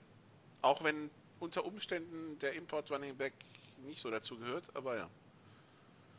[0.68, 3.32] Auch wenn unter Umständen der Import Running Back
[3.88, 5.08] nicht so dazu gehört, aber ja.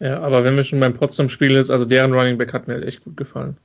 [0.00, 2.87] Ja, aber wenn wir schon beim Potsdam-Spiel ist, also deren Running Back hat mir halt
[2.87, 3.58] echt gut gefallen.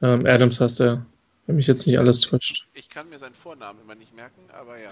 [0.00, 1.04] Ähm, Adams hast du,
[1.46, 2.66] wenn mich jetzt nicht alles täuscht.
[2.72, 4.90] Ich kann mir seinen Vornamen immer nicht merken, aber ja.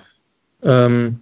[0.62, 1.20] Ähm,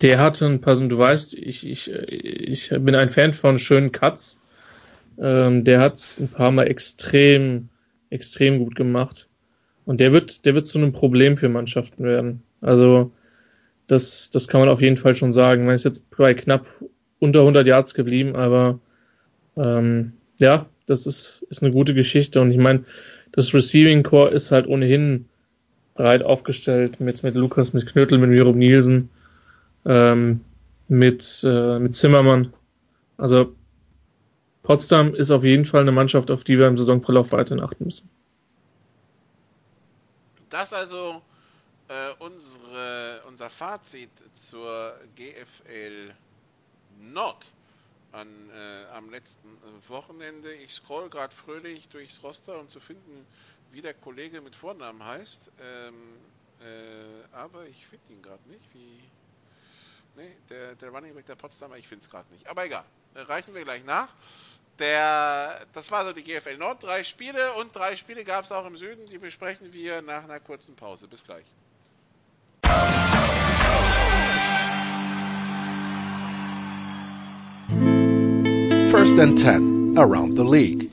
[0.00, 4.42] der hatte ein paar, du weißt, ich, ich, ich bin ein Fan von schönen Cuts.
[5.20, 7.68] Ähm, der hat ein paar Mal extrem,
[8.10, 9.28] extrem gut gemacht.
[9.84, 12.42] Und der wird, der wird zu einem Problem für Mannschaften werden.
[12.60, 13.12] Also,
[13.86, 15.66] das, das kann man auf jeden Fall schon sagen.
[15.66, 16.66] Man ist jetzt bei knapp
[17.18, 18.78] unter 100 Yards geblieben, aber
[19.56, 22.40] ähm, ja, das ist, ist eine gute Geschichte.
[22.40, 22.84] Und ich meine,
[23.32, 25.26] das Receiving Core ist halt ohnehin
[25.94, 29.10] breit aufgestellt mit, mit Lukas, mit Knötel, mit Miro Nielsen,
[29.84, 30.40] ähm,
[30.86, 32.52] mit, äh, mit Zimmermann.
[33.16, 33.54] Also
[34.62, 38.08] Potsdam ist auf jeden Fall eine Mannschaft, auf die wir im Saisonverlauf weiterhin achten müssen.
[40.50, 41.20] Das also
[41.88, 46.14] äh, unsere, unser Fazit zur GFL
[47.00, 47.44] Nord
[48.12, 49.48] an, äh, am letzten
[49.88, 50.52] Wochenende.
[50.54, 53.26] Ich scroll gerade fröhlich durchs Roster, um zu finden,
[53.70, 55.50] wie der Kollege mit Vornamen heißt.
[55.60, 55.94] Ähm,
[56.60, 58.64] äh, aber ich finde ihn gerade nicht.
[58.74, 59.00] Wie.
[60.16, 62.46] Nee, der, der Running Back der Potsdamer, ich finde es gerade nicht.
[62.48, 62.84] Aber egal.
[63.14, 64.08] Äh, reichen wir gleich nach.
[64.78, 66.82] Der, das war so die GFL Nord.
[66.82, 69.06] Drei Spiele und drei Spiele gab es auch im Süden.
[69.06, 71.08] Die besprechen wir nach einer kurzen Pause.
[71.08, 71.46] Bis gleich.
[79.08, 80.92] First and 10 around the league.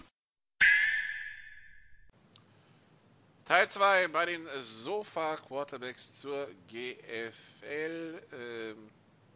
[3.46, 4.42] Teil 2 bei den
[4.84, 8.22] Sofa Quarterbacks zur GFL.
[8.32, 8.78] Ähm,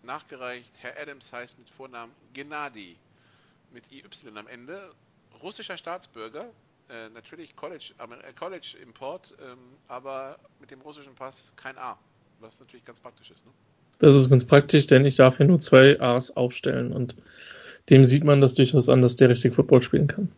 [0.03, 0.71] nachgereicht.
[0.77, 2.95] Herr Adams heißt mit Vornamen Gennady
[3.73, 4.91] mit IY am Ende.
[5.43, 6.45] Russischer Staatsbürger.
[6.89, 9.57] Äh, natürlich College, äh, College Import, ähm,
[9.89, 11.99] aber mit dem russischen Pass kein A.
[12.39, 13.45] Was natürlich ganz praktisch ist.
[13.45, 13.51] Ne?
[13.99, 17.17] Das ist ganz praktisch, denn ich darf hier nur zwei A's aufstellen und
[17.89, 20.31] dem sieht man das durchaus an, dass der richtig Football spielen kann.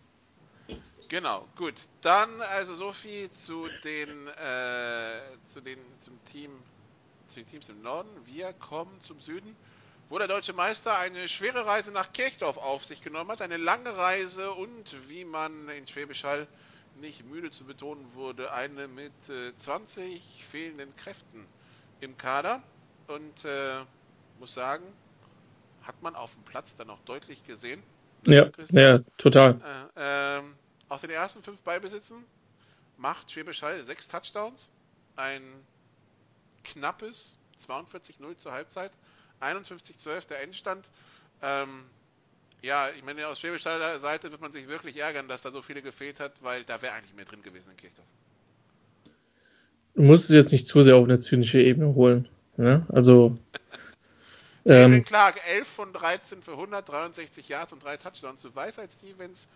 [1.10, 1.74] Genau, gut.
[2.02, 6.52] Dann also so viel zu den, äh, zu den zum Team,
[7.28, 8.10] zu den Teams im Norden.
[8.26, 9.56] Wir kommen zum Süden,
[10.10, 13.98] wo der deutsche Meister eine schwere Reise nach Kirchdorf auf sich genommen hat, eine lange
[13.98, 16.48] Reise und wie man in Schwäbisch Hall
[17.02, 21.46] nicht müde zu betonen wurde, eine mit äh, 20 fehlenden Kräften
[22.00, 22.64] im Kader
[23.08, 23.84] und äh,
[24.40, 24.86] muss sagen,
[25.92, 27.84] hat man auf dem Platz dann auch deutlich gesehen.
[28.26, 29.60] Ja, ja total.
[29.96, 30.54] Äh, ähm,
[30.88, 32.24] aus den ersten fünf Ballbesitzen
[32.98, 34.70] macht Schwäbisch Hall sechs Touchdowns,
[35.18, 35.42] ein
[36.64, 37.36] knappes
[37.68, 38.92] 42-0 zur Halbzeit,
[39.42, 40.86] 51-12 der Endstand.
[41.42, 41.84] Ähm,
[42.62, 45.62] ja, ich meine, aus Schwäbisch Hall Seite wird man sich wirklich ärgern, dass da so
[45.62, 48.08] viele gefehlt hat, weil da wäre eigentlich mehr drin gewesen in Kirchdorf.
[49.96, 52.30] Du musst es jetzt nicht zu sehr auf eine zynische Ebene holen.
[52.56, 52.86] Ne?
[52.90, 53.38] Also
[54.65, 58.41] ähm, Clark, 11 von 13 für 163 Yards und drei Touchdowns.
[58.41, 59.47] Du weißt als Stevens,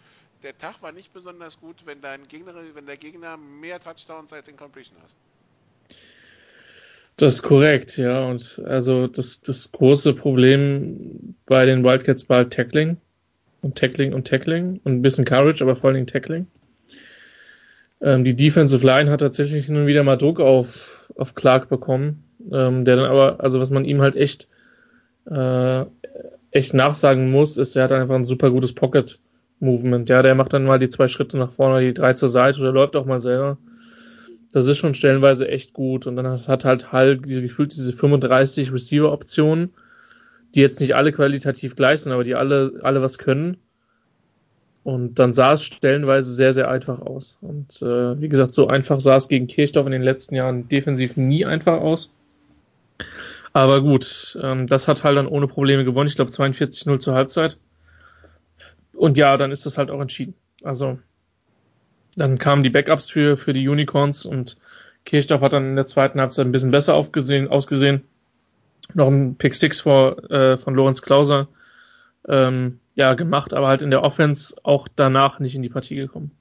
[0.43, 4.47] der Tag war nicht besonders gut, wenn, dein Gegner, wenn der Gegner mehr Touchdowns als
[4.47, 5.15] Incompletion hast.
[7.17, 8.25] Das ist korrekt, ja.
[8.25, 12.97] Und also das, das große Problem bei den Wildcats war halt Tackling
[13.61, 16.47] und Tackling und Tackling und ein bisschen Courage, aber vor allen Dingen Tackling.
[18.01, 22.83] Ähm, die Defensive Line hat tatsächlich nun wieder mal Druck auf, auf Clark bekommen, ähm,
[22.83, 24.49] der dann aber, also was man ihm halt echt
[25.29, 25.85] äh,
[26.51, 29.19] echt nachsagen muss, ist, er hat einfach ein super gutes Pocket
[29.59, 30.09] Movement.
[30.09, 32.71] Ja, der macht dann mal die zwei Schritte nach vorne, die drei zur Seite oder
[32.71, 33.57] läuft auch mal selber.
[34.51, 36.07] Das ist schon stellenweise echt gut.
[36.07, 39.73] Und dann hat halt Hall diese, gefühlt diese 35 Receiver-Optionen,
[40.53, 43.57] die jetzt nicht alle qualitativ gleich sind, aber die alle, alle was können.
[44.83, 47.38] Und dann sah es stellenweise sehr, sehr einfach aus.
[47.41, 51.17] Und äh, wie gesagt, so einfach sah es gegen Kirchdorf in den letzten Jahren defensiv
[51.17, 52.13] nie einfach aus.
[53.55, 56.09] Aber gut, ähm, das hat halt dann ohne Probleme gewonnen.
[56.09, 57.57] Ich glaube 42-0 zur Halbzeit.
[58.91, 60.33] Und ja, dann ist das halt auch entschieden.
[60.61, 60.99] Also
[62.17, 64.57] dann kamen die Backups für, für die Unicorns und
[65.05, 68.03] Kirchdorf hat dann in der zweiten Halbzeit ein bisschen besser aufgesehen, ausgesehen.
[68.93, 71.47] Noch ein Pick Six vor, äh, von Lorenz Klauser
[72.27, 76.31] ähm, ja, gemacht, aber halt in der Offense auch danach nicht in die Partie gekommen.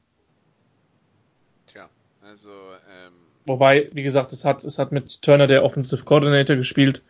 [3.47, 7.03] Wobei, wie gesagt, es hat, es hat mit Turner der Offensive Coordinator gespielt,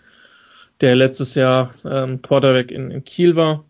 [0.80, 3.64] der letztes Jahr ähm, Quarterback in, in Kiel war.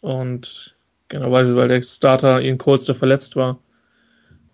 [0.00, 0.74] Und
[1.08, 3.58] genau, weil, weil der Starter Ian Colster verletzt war.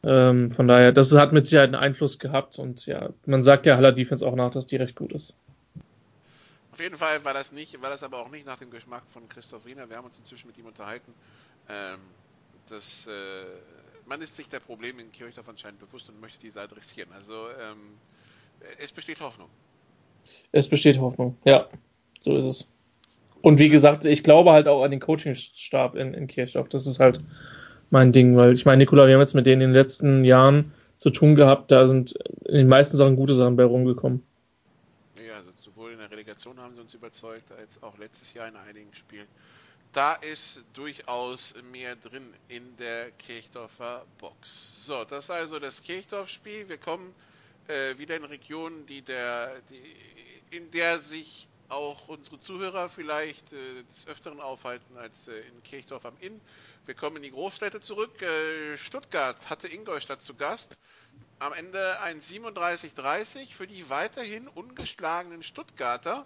[0.05, 3.77] Ähm, von daher, das hat mit Sicherheit einen Einfluss gehabt und ja, man sagt ja
[3.77, 5.37] Haller Defense auch nach, dass die recht gut ist.
[6.73, 9.29] Auf jeden Fall war das nicht, war das aber auch nicht nach dem Geschmack von
[9.29, 9.89] Christoph Wiener.
[9.89, 11.13] Wir haben uns inzwischen mit ihm unterhalten.
[11.69, 12.01] Ähm,
[12.69, 13.11] das äh,
[14.07, 17.11] man ist sich der Probleme in Kirchdorf anscheinend bewusst und möchte diese adressieren.
[17.13, 17.99] Also ähm,
[18.79, 19.49] es besteht Hoffnung.
[20.53, 21.69] Es besteht Hoffnung, ja,
[22.21, 22.69] so ist es.
[23.41, 26.69] Und wie gesagt, ich glaube halt auch an den Coachingstab in, in Kirchdorf.
[26.69, 27.19] Das ist halt
[27.91, 30.73] mein Ding, weil ich meine, Nikola, wir haben jetzt mit denen in den letzten Jahren
[30.97, 32.13] zu tun gehabt, da sind
[32.47, 34.23] in den meisten Sachen gute Sachen bei rumgekommen.
[35.17, 38.55] Ja, also sowohl in der Relegation haben sie uns überzeugt, als auch letztes Jahr in
[38.55, 39.27] einigen Spielen
[39.93, 44.85] da ist durchaus mehr drin in der Kirchdorfer Box.
[44.87, 46.69] So, das ist also das Kirchdorf-Spiel.
[46.69, 47.15] Wir kommen
[47.69, 49.97] äh, wieder in Regionen, die der, die,
[50.57, 56.05] in der sich auch unsere Zuhörer vielleicht äh, des Öfteren aufhalten als äh, in Kirchdorf
[56.07, 56.41] am Inn.
[56.87, 58.21] Wir kommen in die Großstädte zurück.
[58.23, 60.77] Äh, Stuttgart hatte Ingolstadt zu Gast.
[61.39, 66.25] am Ende ein 37-30 für die weiterhin ungeschlagenen Stuttgarter,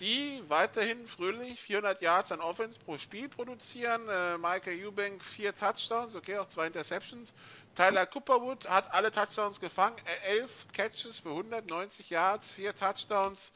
[0.00, 4.08] die weiterhin fröhlich 400 Yards an Offense pro Spiel produzieren.
[4.08, 7.32] Äh, Michael Eubank vier Touchdowns, okay, auch zwei Interceptions.
[7.74, 13.52] Tyler Cooperwood hat alle Touchdowns gefangen, äh, elf Catches für 190 Yards, vier Touchdowns.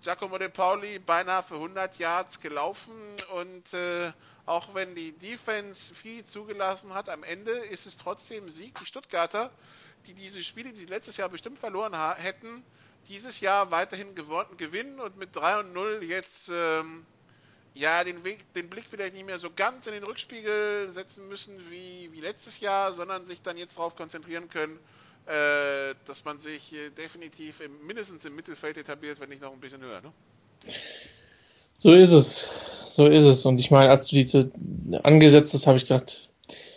[0.00, 2.94] Giacomo De Pauli beinahe für 100 Yards gelaufen
[3.34, 4.10] und äh,
[4.46, 8.78] auch wenn die Defense viel zugelassen hat, am Ende ist es trotzdem Sieg.
[8.78, 9.50] Die Stuttgarter
[10.06, 12.64] die diese Spiele, die sie letztes Jahr bestimmt verloren hätten,
[13.08, 17.04] dieses Jahr weiterhin gewinnen und mit 3 und 0 jetzt ähm,
[17.74, 21.58] ja den, Weg, den Blick vielleicht nicht mehr so ganz in den Rückspiegel setzen müssen
[21.70, 24.78] wie, wie letztes Jahr, sondern sich dann jetzt darauf konzentrieren können,
[25.26, 29.60] äh, dass man sich äh, definitiv im, mindestens im Mittelfeld etabliert, wenn nicht noch ein
[29.60, 30.00] bisschen höher.
[30.00, 30.12] Ne?
[31.78, 32.48] So ist es.
[32.84, 33.44] So ist es.
[33.46, 34.50] Und ich meine, als du diese
[35.02, 36.30] angesetzt hast, habe ich gedacht,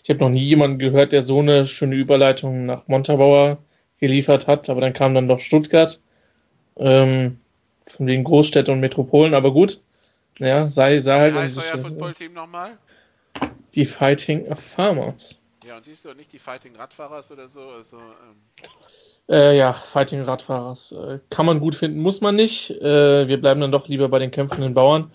[0.03, 3.57] ich habe noch nie jemanden gehört, der so eine schöne Überleitung nach Montabaur
[3.99, 5.99] geliefert hat, aber dann kam dann doch Stuttgart
[6.77, 7.39] ähm,
[7.87, 9.81] von den Großstädten und Metropolen, aber gut.
[10.39, 11.33] Ja, sei, sei halt.
[11.33, 12.77] Wie heißt euer Footballteam nochmal?
[13.73, 15.39] Die Fighting Farmers.
[15.67, 17.61] Ja, und siehst du nicht die Fighting Radfahrers oder so?
[17.61, 18.35] Also, ähm.
[19.29, 20.91] äh, ja, Fighting Radfahrers.
[20.91, 22.69] Äh, kann man gut finden, muss man nicht.
[22.69, 25.11] Äh, wir bleiben dann doch lieber bei den kämpfenden Bauern.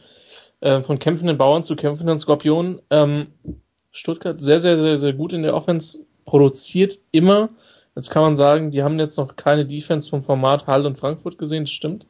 [0.60, 2.80] Äh, von kämpfenden Bauern zu kämpfenden Skorpionen.
[2.90, 3.28] Ähm,
[3.92, 7.50] Stuttgart sehr, sehr, sehr, sehr gut in der Offense, produziert immer.
[7.96, 11.38] Jetzt kann man sagen, die haben jetzt noch keine Defense vom Format Hall und Frankfurt
[11.38, 12.06] gesehen, das stimmt.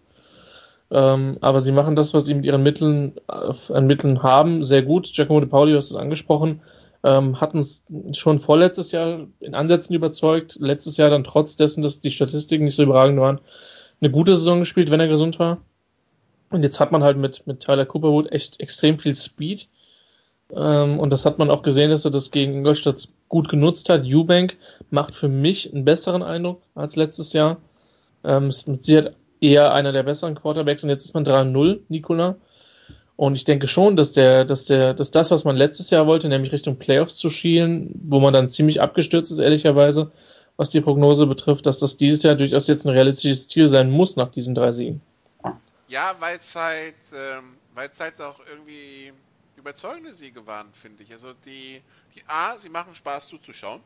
[0.90, 5.10] Ähm, aber sie machen das, was sie mit ihren Mitteln, äh, Mitteln haben, sehr gut.
[5.12, 6.60] Giacomo De Pauli, du hast es angesprochen,
[7.04, 10.56] ähm, hatten es schon vorletztes Jahr in Ansätzen überzeugt.
[10.60, 13.40] Letztes Jahr dann trotz dessen, dass die Statistiken nicht so überragend waren,
[14.00, 15.58] eine gute Saison gespielt, wenn er gesund war.
[16.50, 19.68] Und jetzt hat man halt mit, mit Tyler Cooperwood echt extrem viel Speed
[20.54, 24.02] ähm, und das hat man auch gesehen, dass er das gegen Ingolstadt gut genutzt hat.
[24.04, 24.58] Eubank
[24.90, 27.56] macht für mich einen besseren Eindruck als letztes Jahr.
[28.22, 28.86] Ähm, ist mit
[29.40, 32.36] eher einer der besseren Quarterbacks und jetzt ist man 3-0, Nikola.
[33.16, 36.28] Und ich denke schon, dass der, dass der, dass das, was man letztes Jahr wollte,
[36.28, 40.10] nämlich Richtung Playoffs zu schielen, wo man dann ziemlich abgestürzt ist, ehrlicherweise,
[40.56, 44.16] was die Prognose betrifft, dass das dieses Jahr durchaus jetzt ein realistisches Ziel sein muss
[44.16, 45.00] nach diesen drei Siegen.
[45.88, 49.12] Ja, weil es halt, ähm, halt auch irgendwie
[49.60, 51.12] überzeugende Siege waren, finde ich.
[51.12, 51.82] Also die,
[52.14, 53.82] die A, sie machen Spaß zuzuschauen,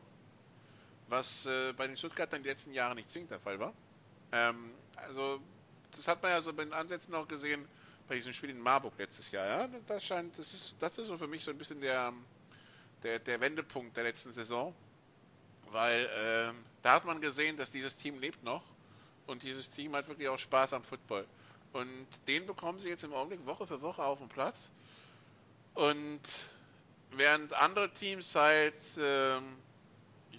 [1.07, 3.73] was äh, bei den Stuttgartern die letzten Jahre nicht zwingend der Fall war.
[4.31, 5.39] Ähm, also
[5.91, 7.67] das hat man ja so bei den Ansätzen auch gesehen
[8.07, 9.45] bei diesem Spiel in Marburg letztes Jahr.
[9.47, 12.13] Ja, das scheint, das ist, das ist so für mich so ein bisschen der,
[13.03, 14.73] der, der Wendepunkt der letzten Saison,
[15.71, 18.63] weil äh, da hat man gesehen, dass dieses Team lebt noch
[19.27, 21.25] und dieses Team hat wirklich auch Spaß am Football.
[21.73, 24.71] Und den bekommen sie jetzt im Augenblick Woche für Woche auf den Platz.
[25.75, 26.21] Und
[27.11, 29.43] während andere Teams halt, ähm,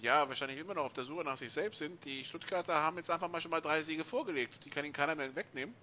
[0.01, 3.09] ja, wahrscheinlich immer noch auf der Suche nach sich selbst sind, die Stuttgarter haben jetzt
[3.09, 4.65] einfach mal schon mal drei Siege vorgelegt.
[4.65, 5.73] Die kann ihnen keiner mehr wegnehmen.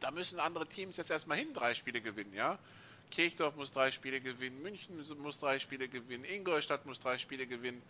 [0.00, 2.58] Da müssen andere Teams jetzt erstmal hin drei Spiele gewinnen, ja.
[3.10, 7.80] Kirchdorf muss drei Spiele gewinnen, München muss drei Spiele gewinnen, Ingolstadt muss drei Spiele gewinnen,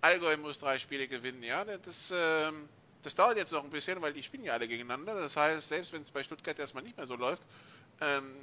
[0.00, 1.64] Allgäu muss drei Spiele gewinnen, ja.
[1.64, 2.68] Das, ähm,
[3.02, 5.14] das dauert jetzt noch ein bisschen, weil die spielen ja alle gegeneinander.
[5.14, 7.42] Das heißt, selbst wenn es bei Stuttgart erstmal nicht mehr so läuft,
[8.00, 8.34] ähm,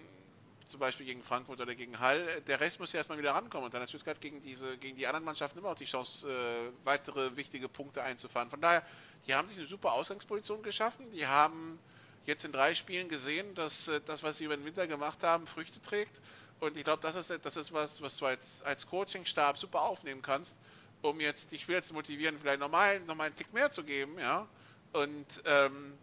[0.71, 2.41] zum Beispiel gegen Frankfurt oder gegen Hall.
[2.47, 5.05] Der Rest muss ja erstmal wieder rankommen und dann hat Stuttgart gegen diese, gegen die
[5.05, 8.49] anderen Mannschaften immer noch die Chance, äh, weitere wichtige Punkte einzufahren.
[8.49, 8.83] Von daher,
[9.27, 11.11] die haben sich eine super Ausgangsposition geschaffen.
[11.11, 11.77] Die haben
[12.25, 15.45] jetzt in drei Spielen gesehen, dass äh, das, was sie über den Winter gemacht haben,
[15.45, 16.19] Früchte trägt.
[16.59, 20.21] Und ich glaube, das ist, das ist was, was du als, als Coachingstab super aufnehmen
[20.21, 20.57] kannst,
[21.01, 24.19] um jetzt die Spieler zu motivieren, vielleicht nochmal noch mal einen Tick mehr zu geben,
[24.19, 24.47] ja.
[24.93, 25.93] Und ähm,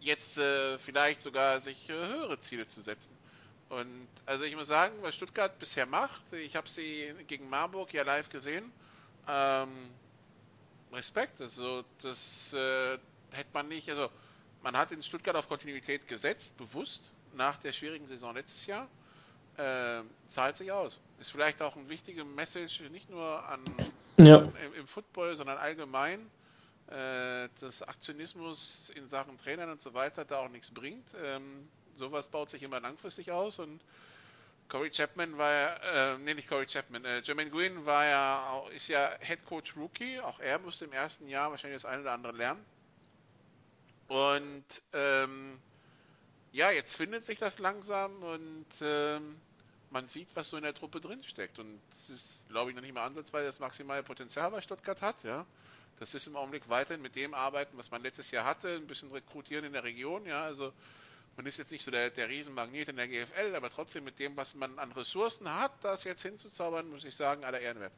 [0.00, 3.15] jetzt äh, vielleicht sogar sich äh, höhere Ziele zu setzen.
[3.68, 8.04] Und also ich muss sagen, was Stuttgart bisher macht, ich habe sie gegen Marburg ja
[8.04, 8.70] live gesehen.
[9.28, 9.68] Ähm,
[10.92, 12.98] Respekt, also das äh,
[13.32, 14.08] hätte man nicht, also
[14.62, 17.02] man hat in Stuttgart auf Kontinuität gesetzt, bewusst,
[17.34, 18.88] nach der schwierigen Saison letztes Jahr.
[19.56, 21.00] Äh, zahlt sich aus.
[21.18, 23.60] Ist vielleicht auch ein wichtiger Message, nicht nur an
[24.18, 24.38] ja.
[24.38, 26.30] im, im, Football, sondern allgemein,
[26.88, 31.06] äh, dass Aktionismus in Sachen Trainern und so weiter da auch nichts bringt.
[31.22, 33.80] Ähm, sowas baut sich immer langfristig aus und
[34.68, 38.88] Corey Chapman war ja, äh, nee, nicht Corey Chapman, äh, Jermaine Gwynn war ja, ist
[38.88, 42.32] ja Head Coach Rookie, auch er musste im ersten Jahr wahrscheinlich das eine oder andere
[42.32, 42.64] lernen.
[44.08, 45.58] Und ähm,
[46.52, 49.36] ja, jetzt findet sich das langsam und ähm,
[49.90, 51.58] man sieht, was so in der Truppe drin steckt.
[51.58, 55.16] Und das ist, glaube ich, noch nicht mal ansatzweise das maximale Potenzial, was Stuttgart hat,
[55.22, 55.46] ja.
[55.98, 59.10] Das ist im Augenblick weiterhin mit dem arbeiten, was man letztes Jahr hatte, ein bisschen
[59.12, 60.44] rekrutieren in der Region, ja.
[60.44, 60.72] Also
[61.36, 64.36] man ist jetzt nicht so der, der Riesenmagnet in der GFL, aber trotzdem mit dem,
[64.36, 67.92] was man an Ressourcen hat, das jetzt hinzuzaubern, muss ich sagen, aller Ehrenwert.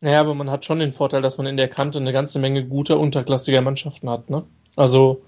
[0.00, 2.64] Naja, aber man hat schon den Vorteil, dass man in der Kante eine ganze Menge
[2.64, 4.44] guter, unterklassiger Mannschaften hat, ne?
[4.76, 5.22] Also,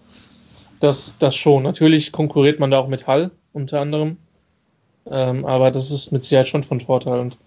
[0.81, 1.63] das, das schon.
[1.63, 4.19] Natürlich konkurriert man da auch mit Hall, unter anderem.
[5.07, 7.21] Ähm, aber das ist mit Sicherheit schon von Vorteil.
[7.21, 7.39] Und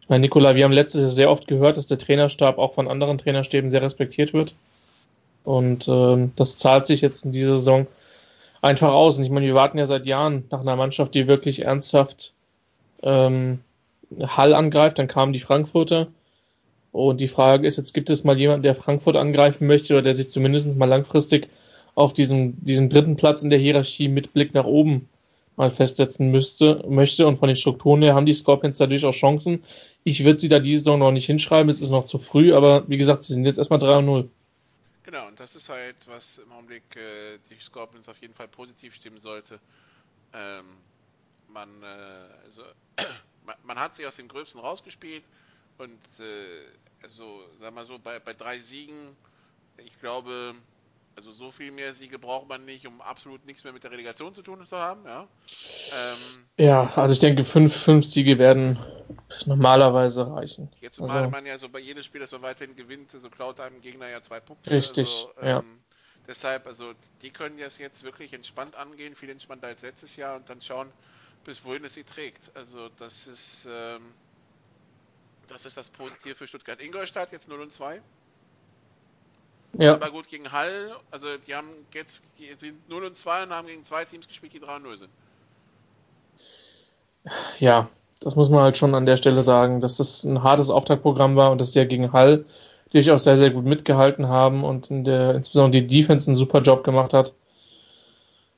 [0.00, 2.88] ich meine, Nikola, wir haben letztes Jahr sehr oft gehört, dass der Trainerstab auch von
[2.88, 4.54] anderen Trainerstäben sehr respektiert wird.
[5.44, 7.86] Und ähm, das zahlt sich jetzt in dieser Saison
[8.62, 9.18] einfach aus.
[9.18, 12.32] Und ich meine, wir warten ja seit Jahren nach einer Mannschaft, die wirklich ernsthaft
[13.02, 13.60] ähm,
[14.20, 14.98] Hall angreift.
[14.98, 16.08] Dann kamen die Frankfurter.
[16.92, 20.14] Und die Frage ist, jetzt gibt es mal jemanden, der Frankfurt angreifen möchte oder der
[20.14, 21.48] sich zumindest mal langfristig
[21.94, 25.08] auf diesem, diesem dritten Platz in der Hierarchie mit Blick nach oben
[25.56, 27.26] mal festsetzen müsste, möchte.
[27.26, 29.62] Und von den Strukturen her haben die Scorpions da durchaus Chancen.
[30.04, 32.84] Ich würde sie da diese Saison noch nicht hinschreiben, es ist noch zu früh, aber
[32.88, 34.28] wie gesagt, sie sind jetzt erstmal 3 0.
[35.12, 38.94] Genau, und das ist halt, was im Augenblick äh, die Scorpions auf jeden Fall positiv
[38.94, 39.60] stimmen sollte.
[40.32, 40.64] Ähm,
[41.48, 41.86] man, äh,
[42.44, 42.64] also,
[43.62, 45.22] man, hat sich aus dem Gröbsten rausgespielt
[45.76, 46.64] und äh,
[47.02, 49.14] also, sag mal so, bei, bei drei Siegen,
[49.76, 50.54] ich glaube,
[51.16, 54.34] also so viel mehr Siege braucht man nicht, um absolut nichts mehr mit der Relegation
[54.34, 55.28] zu tun zu haben, ja.
[55.92, 58.78] Ähm, ja, also ich denke, fünf, fünf Siege werden
[59.46, 60.70] normalerweise reichen.
[60.80, 63.60] Jetzt zumal also, man ja so bei jedem Spiel, das man weiterhin gewinnt, so klaut
[63.60, 64.70] einem Gegner ja zwei Punkte.
[64.70, 65.58] Richtig, also, ja.
[65.58, 65.80] Ähm,
[66.26, 70.48] deshalb, also die können das jetzt wirklich entspannt angehen, viel entspannter als letztes Jahr und
[70.48, 70.88] dann schauen,
[71.44, 72.50] bis wohin es sie trägt.
[72.54, 74.14] Also das ist ähm,
[75.48, 78.00] das ist das Positive für Stuttgart-Ingolstadt, jetzt 0 und 2.
[79.78, 79.94] Ja.
[79.94, 83.66] Aber gut gegen Hall, also die haben jetzt, die sind 0 und 2 und haben
[83.66, 85.10] gegen zwei Teams gespielt, die 3 und 0 sind.
[87.58, 87.88] Ja,
[88.20, 91.50] das muss man halt schon an der Stelle sagen, dass das ein hartes Auftaktprogramm war
[91.50, 92.44] und dass die ja gegen Hall
[92.92, 96.84] durchaus sehr, sehr gut mitgehalten haben und in der, insbesondere die Defense einen super Job
[96.84, 97.32] gemacht hat.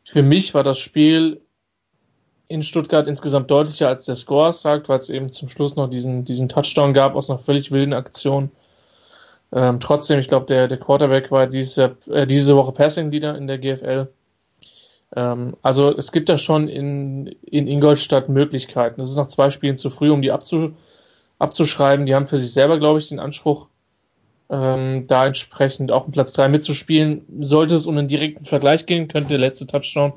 [0.04, 1.40] Für mich war das Spiel
[2.48, 6.24] in Stuttgart insgesamt deutlicher als der Score sagt, weil es eben zum Schluss noch diesen,
[6.24, 8.50] diesen Touchdown gab aus einer völlig wilden Aktion.
[9.54, 13.46] Ähm, trotzdem, ich glaube, der, der Quarterback war diese, äh, diese Woche Passing Leader in
[13.46, 14.08] der GFL.
[15.14, 19.00] Ähm, also es gibt da schon in, in Ingolstadt Möglichkeiten.
[19.00, 20.72] Das ist nach zwei Spielen zu früh, um die abzu,
[21.38, 22.04] abzuschreiben.
[22.04, 23.68] Die haben für sich selber, glaube ich, den Anspruch,
[24.50, 27.22] ähm, da entsprechend auch um Platz 3 mitzuspielen.
[27.40, 30.14] Sollte es um einen direkten Vergleich gehen, könnte der letzte Touchdown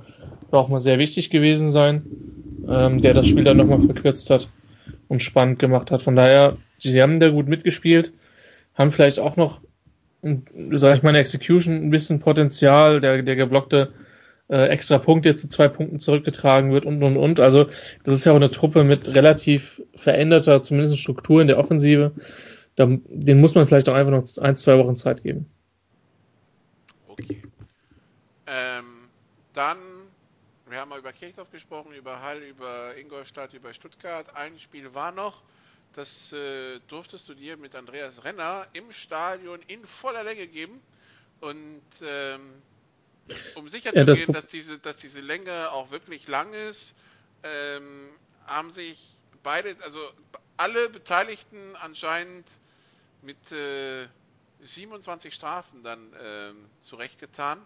[0.50, 2.02] auch mal sehr wichtig gewesen sein,
[2.67, 4.47] ähm, der das Spiel dann nochmal verkürzt hat
[5.10, 6.02] und spannend gemacht hat.
[6.02, 8.13] Von daher, sie haben da gut mitgespielt
[8.78, 9.62] haben vielleicht auch noch,
[10.22, 13.94] sage ich mal, in Execution ein bisschen Potenzial, der, der geblockte
[14.50, 17.40] äh, extra Punkt jetzt zu zwei Punkten zurückgetragen wird und und und.
[17.40, 17.66] Also
[18.04, 22.13] das ist ja auch eine Truppe mit relativ veränderter, zumindest Struktur in der Offensive.
[22.76, 25.50] Da, den muss man vielleicht auch einfach noch ein, zwei Wochen Zeit geben.
[27.08, 27.42] Okay.
[28.46, 28.86] Ähm,
[29.54, 29.78] dann,
[30.70, 34.28] wir haben mal über Kirchdorf gesprochen, über Hall, über Ingolstadt, über Stuttgart.
[34.36, 35.42] Ein Spiel war noch.
[35.98, 40.80] Das äh, durftest du dir mit Andreas Renner im Stadion in voller Länge geben.
[41.40, 42.62] Und ähm,
[43.56, 46.94] um sicher ja, zu das gehen, dass diese, dass diese Länge auch wirklich lang ist,
[47.42, 48.10] ähm,
[48.46, 49.00] haben sich
[49.42, 49.98] beide, also
[50.56, 52.48] alle Beteiligten anscheinend
[53.24, 54.08] mit äh,
[54.62, 57.66] 27 Strafen dann äh, zurechtgetan.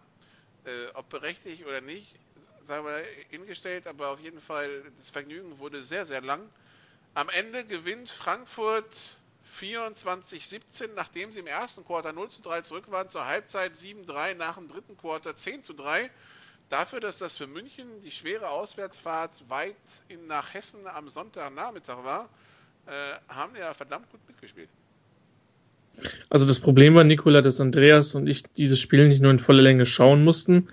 [0.64, 2.16] Äh, ob berechtigt oder nicht,
[2.64, 6.50] sagen wir hingestellt, aber auf jeden Fall, das Vergnügen wurde sehr, sehr lang.
[7.14, 8.86] Am Ende gewinnt Frankfurt
[9.60, 14.56] 24-17, nachdem sie im ersten Quarter 0 zu 3 zurück waren, zur Halbzeit 7-3, nach
[14.56, 16.10] dem dritten Quarter 10 zu 3.
[16.70, 19.76] Dafür, dass das für München die schwere Auswärtsfahrt weit
[20.08, 22.30] in, nach Hessen am Sonntagnachmittag war,
[22.88, 22.92] äh,
[23.28, 24.70] haben ja verdammt gut mitgespielt.
[26.30, 29.62] Also das Problem war, Nikola, dass Andreas und ich dieses Spiel nicht nur in voller
[29.62, 30.70] Länge schauen mussten,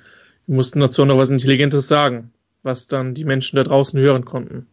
[0.46, 4.68] wir mussten dazu noch was Intelligentes sagen, was dann die Menschen da draußen hören konnten.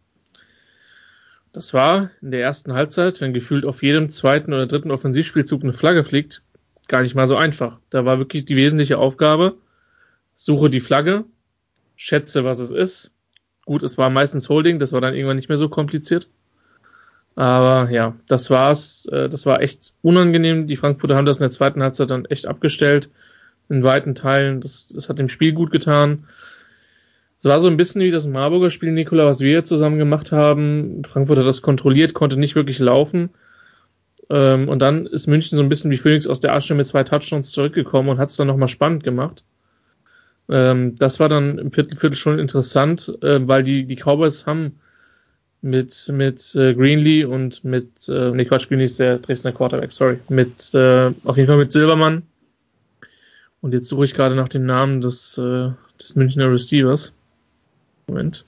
[1.56, 5.72] Das war in der ersten Halbzeit, wenn gefühlt auf jedem zweiten oder dritten Offensivspielzug eine
[5.72, 6.42] Flagge fliegt,
[6.86, 7.80] gar nicht mal so einfach.
[7.88, 9.56] Da war wirklich die wesentliche Aufgabe,
[10.34, 11.24] suche die Flagge,
[11.96, 13.14] schätze, was es ist.
[13.64, 16.28] Gut, es war meistens Holding, das war dann irgendwann nicht mehr so kompliziert.
[17.36, 19.06] Aber ja, das war's.
[19.10, 20.66] Äh, das war echt unangenehm.
[20.66, 23.08] Die Frankfurter haben das in der zweiten Halbzeit dann echt abgestellt.
[23.70, 24.60] In weiten Teilen.
[24.60, 26.24] Das, das hat dem Spiel gut getan.
[27.38, 31.02] Es war so ein bisschen wie das Marburger Spiel, Nikola, was wir zusammen gemacht haben.
[31.04, 33.30] Frankfurt hat das kontrolliert, konnte nicht wirklich laufen.
[34.30, 37.04] Ähm, und dann ist München so ein bisschen wie Phoenix aus der Asche mit zwei
[37.04, 39.44] Touchdowns zurückgekommen und hat es dann nochmal spannend gemacht.
[40.48, 44.80] Ähm, das war dann im Viertel, Viertel schon interessant, äh, weil die, die Cowboys haben
[45.60, 50.18] mit, mit äh, Greenlee und mit, äh, nee, Quatsch, Greenlee ist der Dresdner Quarterback, sorry,
[50.28, 52.22] mit, äh, auf jeden Fall mit Silbermann.
[53.60, 55.70] Und jetzt suche ich gerade nach dem Namen des, äh,
[56.00, 57.14] des Münchner Receivers.
[58.06, 58.44] Moment.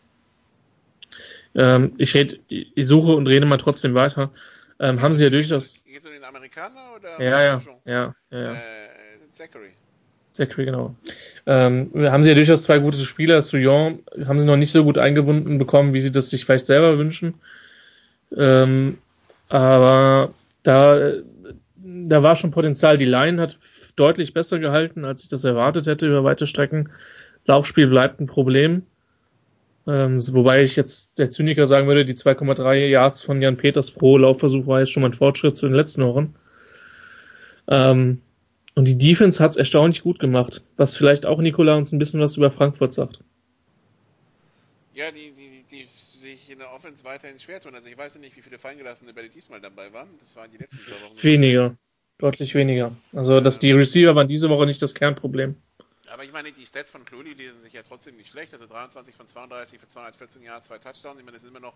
[1.55, 4.31] Ähm, ich, red, ich suche und rede mal trotzdem weiter.
[4.79, 5.75] Ähm, haben Sie ja durchaus.
[5.85, 7.21] Geht es um den Amerikaner oder?
[7.23, 8.53] Ja, ja, ja, ja, ja.
[8.53, 8.59] Äh,
[9.33, 9.71] Zachary.
[10.33, 10.95] Zachary, genau.
[11.47, 13.43] Ähm, haben sie ja durchaus zwei gute Spieler.
[13.43, 16.97] Souillon haben sie noch nicht so gut eingebunden bekommen, wie sie das sich vielleicht selber
[16.97, 17.35] wünschen.
[18.37, 18.99] Ähm,
[19.49, 21.13] aber da,
[21.77, 22.99] da war schon Potenzial.
[22.99, 23.59] Die Line hat
[23.97, 26.91] deutlich besser gehalten, als ich das erwartet hätte über weite Strecken.
[27.47, 28.83] Laufspiel bleibt ein Problem.
[29.89, 34.19] Ähm, wobei ich jetzt der Zyniker sagen würde, die 2,3 Yards von Jan Peters pro
[34.19, 36.35] Laufversuch war jetzt schon mal ein Fortschritt zu den letzten Wochen.
[37.69, 38.21] Ähm,
[38.75, 42.21] und die Defense hat es erstaunlich gut gemacht, was vielleicht auch Nikola uns ein bisschen
[42.21, 43.21] was über Frankfurt sagt.
[44.95, 47.75] Ja, die, die, die sich in der Offense weiterhin schwer tun.
[47.75, 50.09] Also ich weiß nicht, wie viele Feingelassene Bälle diesmal dabei waren.
[50.21, 51.23] Das waren die letzten zwei Wochen.
[51.23, 51.77] Weniger.
[52.19, 52.95] Deutlich weniger.
[53.15, 55.57] Also, dass die Receiver waren diese Woche nicht das Kernproblem.
[56.11, 58.53] Aber ich meine, die Stats von Clooney lesen sich ja trotzdem nicht schlecht.
[58.53, 61.19] Also 23 von 32 für 214 Jahre, zwei Touchdowns.
[61.19, 61.75] Ich meine, das sind immer noch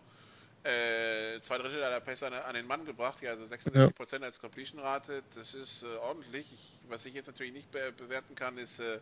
[0.64, 3.20] äh, zwei Drittel aller Pässe an, an, den Mann gebracht.
[3.22, 4.28] Ja, also 76 Prozent ja.
[4.28, 5.22] als Completion-Rate.
[5.34, 6.52] Das ist äh, ordentlich.
[6.52, 9.00] Ich, was ich jetzt natürlich nicht be bewerten kann, ist, äh,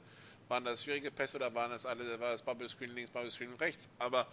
[0.49, 3.55] waren das schwierige Pässe oder waren das alle, war das Bubble Screen links, Bubble Screen
[3.55, 3.89] rechts?
[3.99, 4.27] Aber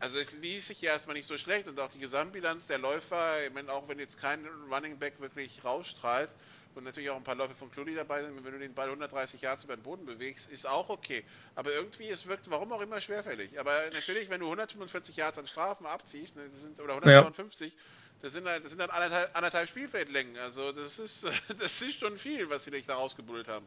[0.00, 3.46] also es ließ sich ja erstmal nicht so schlecht und auch die Gesamtbilanz der Läufer,
[3.46, 6.30] ich meine, auch wenn jetzt kein Running Back wirklich rausstrahlt,
[6.76, 9.40] und natürlich auch ein paar Läufe von Clooney dabei sind, wenn du den Ball 130
[9.40, 11.22] Yards über den Boden bewegst, ist auch okay.
[11.54, 13.58] Aber irgendwie, es wirkt, warum auch immer, schwerfällig.
[13.58, 17.78] Aber natürlich, wenn du 145 Yards an Strafen abziehst, ne, sind, oder 152, ja.
[18.22, 20.36] das sind halt, das sind dann anderthalb, anderthalb Spielfeldlängen.
[20.38, 21.26] Also das ist,
[21.58, 23.66] das ist schon viel, was sie dich da rausgebuddelt haben.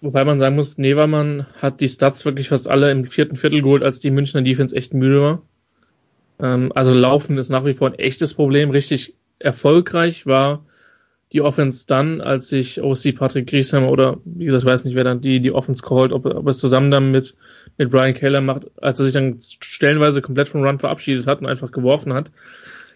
[0.00, 3.82] Wobei man sagen muss, Nevermann hat die Stats wirklich fast alle im vierten Viertel geholt,
[3.82, 5.42] als die Münchner Defense echt müde war.
[6.38, 8.70] Ähm, also Laufen ist nach wie vor ein echtes Problem.
[8.70, 10.64] Richtig erfolgreich war
[11.32, 15.04] die Offense dann, als sich OC Patrick Griesheimer oder wie gesagt, ich weiß nicht, wer
[15.04, 17.34] dann die, die Offense called, ob, ob er es zusammen dann mit,
[17.76, 21.46] mit Brian Keller macht, als er sich dann stellenweise komplett vom Run verabschiedet hat und
[21.46, 22.30] einfach geworfen hat.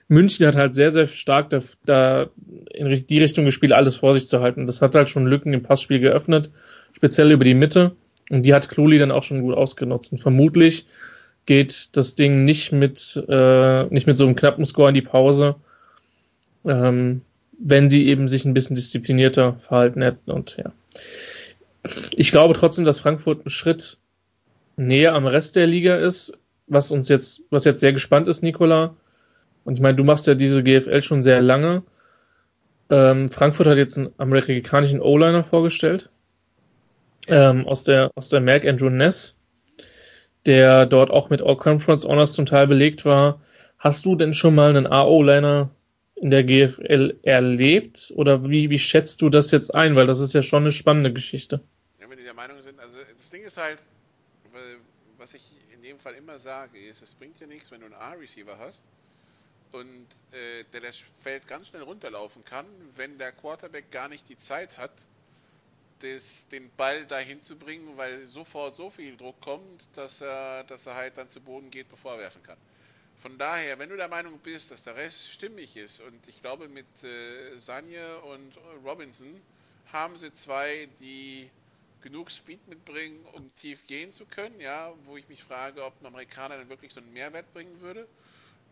[0.08, 2.30] München hat halt sehr, sehr stark da, da
[2.72, 4.66] in die Richtung gespielt, alles vor sich zu halten.
[4.66, 6.50] Das hat halt schon Lücken im Passspiel geöffnet,
[6.92, 7.92] speziell über die Mitte.
[8.30, 10.12] Und die hat Kluli dann auch schon gut ausgenutzt.
[10.12, 10.86] Und vermutlich
[11.46, 15.56] geht das Ding nicht mit, äh, nicht mit so einem knappen Score in die Pause.
[16.64, 17.22] Ähm,
[17.58, 20.72] wenn sie eben sich ein bisschen disziplinierter verhalten hätten und ja.
[22.12, 23.98] Ich glaube trotzdem, dass Frankfurt einen Schritt
[24.76, 28.94] näher am Rest der Liga ist, was uns jetzt, was jetzt sehr gespannt ist, Nicola.
[29.64, 31.82] Und ich meine, du machst ja diese GFL schon sehr lange.
[32.90, 36.10] Ähm, Frankfurt hat jetzt einen amerikanischen O-Liner vorgestellt.
[37.28, 39.36] Ähm, aus der, aus der Merck Andrew Ness,
[40.44, 43.40] der dort auch mit All-Conference Honors zum Teil belegt war.
[43.78, 45.70] Hast du denn schon mal einen AO-Liner
[46.22, 48.12] in der GFL erlebt?
[48.14, 49.96] Oder wie, wie schätzt du das jetzt ein?
[49.96, 51.60] Weil das ist ja schon eine spannende Geschichte.
[52.00, 53.78] Ja, wenn die der Meinung sind, also das Ding ist halt,
[55.18, 55.42] was ich
[55.74, 58.84] in dem Fall immer sage, ist, es bringt dir nichts, wenn du einen A-Receiver hast
[59.72, 64.38] und äh, der das Feld ganz schnell runterlaufen kann, wenn der Quarterback gar nicht die
[64.38, 64.92] Zeit hat,
[66.02, 70.86] das, den Ball dahin zu bringen, weil sofort so viel Druck kommt, dass er, dass
[70.86, 72.58] er halt dann zu Boden geht, bevor er werfen kann.
[73.22, 76.66] Von daher, wenn du der Meinung bist, dass der Rest stimmig ist, und ich glaube,
[76.66, 78.52] mit äh, Sanje und
[78.84, 79.40] Robinson
[79.92, 81.48] haben sie zwei, die
[82.02, 86.06] genug Speed mitbringen, um tief gehen zu können, ja, wo ich mich frage, ob ein
[86.06, 88.08] Amerikaner dann wirklich so einen Mehrwert bringen würde.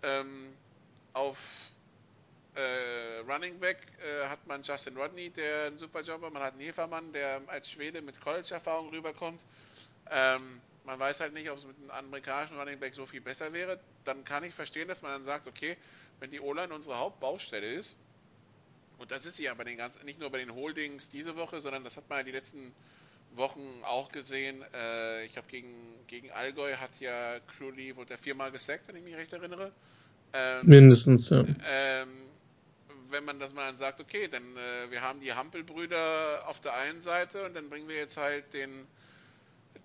[0.02, 0.52] Ähm,
[1.12, 1.38] auf
[2.56, 6.32] äh, Running Back äh, hat man Justin Rodney, der ein super Job macht.
[6.32, 9.40] Man hat einen Hefermann, der als Schwede mit College-Erfahrung rüberkommt.
[10.10, 10.60] Ähm,
[10.90, 13.78] man weiß halt nicht, ob es mit einem amerikanischen Running Back so viel besser wäre,
[14.04, 15.76] dann kann ich verstehen, dass man dann sagt, okay,
[16.18, 17.96] wenn die O-Line unsere Hauptbaustelle ist,
[18.98, 21.60] und das ist sie ja bei den ganzen, nicht nur bei den Holdings diese Woche,
[21.60, 22.72] sondern das hat man ja die letzten
[23.36, 24.64] Wochen auch gesehen.
[24.74, 25.72] Äh, ich habe gegen,
[26.08, 29.70] gegen Allgäu hat ja Crowley, wurde er viermal gesackt, wenn ich mich recht erinnere.
[30.32, 31.44] Ähm, Mindestens, ja.
[31.66, 32.08] Ähm,
[33.10, 36.74] wenn man das mal dann sagt, okay, dann äh, wir haben die Hampelbrüder auf der
[36.74, 38.86] einen Seite und dann bringen wir jetzt halt den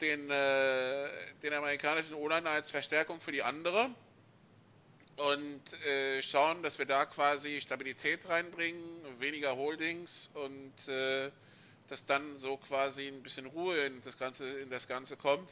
[0.02, 1.10] den, äh,
[1.44, 3.90] den amerikanischen O-Liner als Verstärkung für die andere
[5.18, 8.84] und äh, schauen, dass wir da quasi Stabilität reinbringen,
[9.20, 11.32] weniger Holdings und äh,
[11.90, 15.50] dass dann so quasi ein bisschen Ruhe in das Ganze, in das Ganze kommt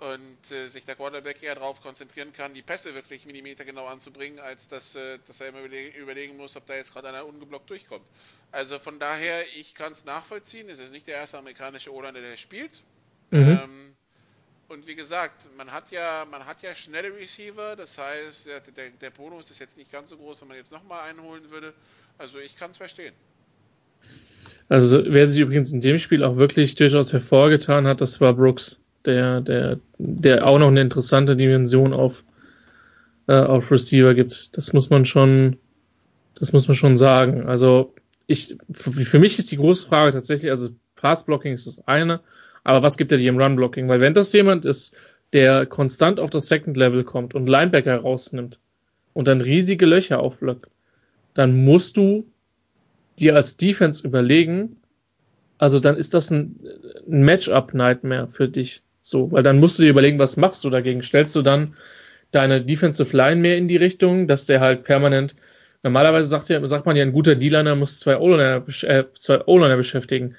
[0.00, 4.68] und äh, sich der Quarterback eher darauf konzentrieren kann, die Pässe wirklich millimetergenau anzubringen, als
[4.68, 8.06] dass, äh, dass er immer überlegen muss, ob da jetzt gerade einer ungeblockt durchkommt.
[8.50, 10.68] Also von daher, ich kann es nachvollziehen.
[10.68, 12.82] Es ist nicht der erste amerikanische O-Liner, der spielt.
[13.32, 13.58] Mhm.
[13.62, 13.96] Ähm,
[14.68, 19.10] und wie gesagt, man hat ja, man hat ja schnelle Receiver, das heißt, der, der
[19.10, 21.74] Bonus ist jetzt nicht ganz so groß, wenn man jetzt nochmal einholen würde.
[22.18, 23.14] Also ich kann es verstehen.
[24.68, 28.80] Also wer sich übrigens in dem Spiel auch wirklich durchaus hervorgetan hat, das war Brooks,
[29.04, 32.24] der, der, der auch noch eine interessante Dimension auf,
[33.28, 34.56] äh, auf Receiver gibt.
[34.56, 35.58] Das muss man schon,
[36.34, 37.46] das muss man schon sagen.
[37.46, 37.94] Also
[38.26, 42.20] ich, für mich ist die große Frage tatsächlich, also Pass-Blocking ist das eine,
[42.64, 43.88] aber was gibt er dir im Run-Blocking?
[43.88, 44.96] Weil wenn das jemand ist,
[45.32, 48.60] der konstant auf das Second Level kommt und Linebacker rausnimmt
[49.12, 50.68] und dann riesige Löcher aufblockt,
[51.34, 52.26] dann musst du
[53.18, 54.76] dir als Defense überlegen,
[55.58, 56.58] also dann ist das ein,
[57.08, 58.82] ein Matchup-Nightmare für dich.
[59.00, 61.02] So, weil dann musst du dir überlegen, was machst du dagegen?
[61.02, 61.74] Stellst du dann
[62.30, 65.34] deine Defensive Line mehr in die Richtung, dass der halt permanent,
[65.82, 70.36] normalerweise sagt, ja, sagt man ja, ein guter D-Liner muss zwei O-Liner, äh, beschäftigen.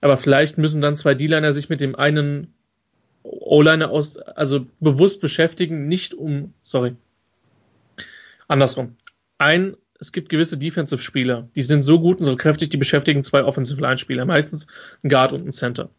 [0.00, 2.54] Aber vielleicht müssen dann zwei D-Liner sich mit dem einen
[3.22, 6.94] O-Liner aus, also bewusst beschäftigen, nicht um, sorry,
[8.46, 8.96] andersrum.
[9.38, 13.44] Ein, es gibt gewisse Defensive-Spieler, die sind so gut und so kräftig, die beschäftigen zwei
[13.44, 14.66] Offensive-Line-Spieler, meistens
[15.02, 15.90] ein Guard und ein Center.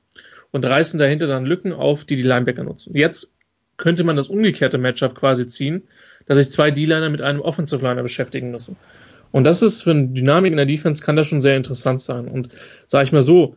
[0.51, 2.95] Und reißen dahinter dann Lücken auf, die die Linebacker nutzen.
[2.95, 3.31] Jetzt
[3.77, 5.83] könnte man das umgekehrte Matchup quasi ziehen,
[6.25, 8.75] dass sich zwei D-Liner mit einem Offensive-Liner beschäftigen müssen.
[9.31, 12.27] Und das ist für eine Dynamik in der Defense kann das schon sehr interessant sein.
[12.27, 12.49] Und
[12.87, 13.55] sage ich mal so,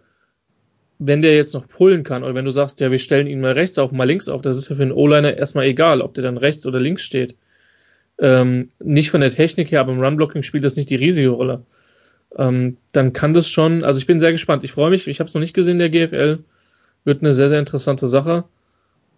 [1.07, 3.53] wenn der jetzt noch pullen kann oder wenn du sagst, ja, wir stellen ihn mal
[3.53, 6.23] rechts auf, mal links auf, das ist ja für einen O-Liner erstmal egal, ob der
[6.23, 7.37] dann rechts oder links steht.
[8.19, 11.65] Ähm, nicht von der Technik her, aber im Run-Blocking spielt das nicht die riesige Rolle.
[12.37, 14.63] Ähm, dann kann das schon, also ich bin sehr gespannt.
[14.65, 16.39] Ich freue mich, ich habe es noch nicht gesehen, der GFL.
[17.05, 18.45] Wird eine sehr, sehr interessante Sache.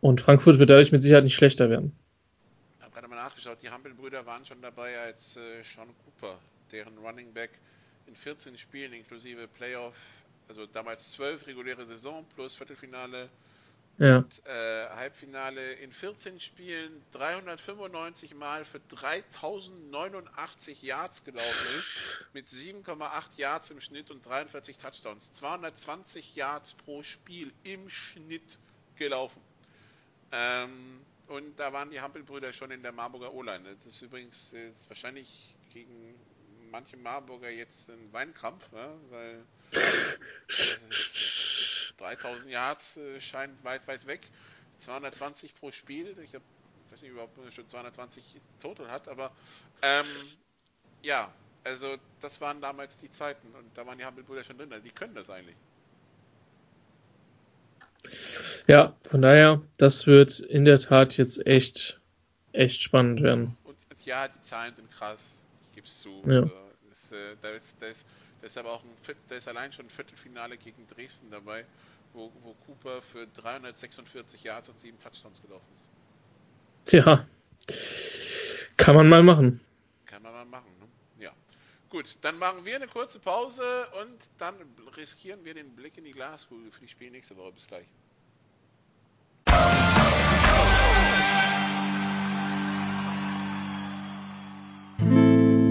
[0.00, 1.92] Und Frankfurt wird dadurch mit Sicherheit nicht schlechter werden.
[2.78, 6.38] Ich habe gerade mal nachgeschaut, die Hampel-Brüder waren schon dabei, als äh, Sean Cooper,
[6.72, 7.50] deren Running Back,
[8.06, 9.94] in 14 Spielen inklusive Playoff
[10.48, 13.28] also damals zwölf reguläre Saison plus Viertelfinale
[13.98, 14.18] ja.
[14.18, 21.96] und äh, Halbfinale in 14 Spielen 395 Mal für 3089 Yards gelaufen ist,
[22.32, 25.30] mit 7,8 Yards im Schnitt und 43 Touchdowns.
[25.32, 28.58] 220 Yards pro Spiel im Schnitt
[28.96, 29.40] gelaufen.
[30.32, 33.76] Ähm, und da waren die Hampelbrüder schon in der Marburger O-Line.
[33.76, 36.14] Das ist übrigens jetzt wahrscheinlich gegen
[36.70, 39.44] manche Marburger jetzt ein Weinkrampf, ja, weil
[41.98, 44.20] 3000 Yards äh, scheint weit, weit weg.
[44.78, 46.16] 220 pro Spiel.
[46.22, 46.42] Ich, hab,
[46.86, 48.24] ich weiß nicht überhaupt, ob er schon 220
[48.60, 49.32] total hat, aber
[49.82, 50.06] ähm,
[51.02, 51.32] ja,
[51.64, 54.72] also das waren damals die Zeiten und da waren die Hampelbrüder schon drin.
[54.72, 55.56] Also die können das eigentlich.
[58.66, 61.98] Ja, von daher, das wird in der Tat jetzt echt,
[62.52, 63.56] echt spannend werden.
[63.64, 65.20] Und, ja, die Zahlen sind krass.
[65.62, 66.22] Ich gebe es zu.
[66.26, 66.42] Ja.
[66.42, 66.54] Also,
[66.90, 67.48] das, äh, da
[67.86, 68.04] ist,
[68.44, 71.64] da ist aber auch ein, da ist allein schon ein Viertelfinale gegen Dresden dabei,
[72.12, 76.90] wo, wo Cooper für 346 Yards und sieben Touchdowns gelaufen ist.
[76.90, 77.26] Tja,
[78.76, 79.60] kann man mal machen.
[80.04, 81.24] Kann man mal machen, ne?
[81.24, 81.32] Ja.
[81.88, 84.56] Gut, dann machen wir eine kurze Pause und dann
[84.94, 87.52] riskieren wir den Blick in die Glaskugel für die Spiele nächste Woche.
[87.52, 87.86] Bis gleich.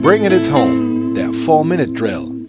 [0.02, 2.43] Bringing it home, der 4-Minute-Drill.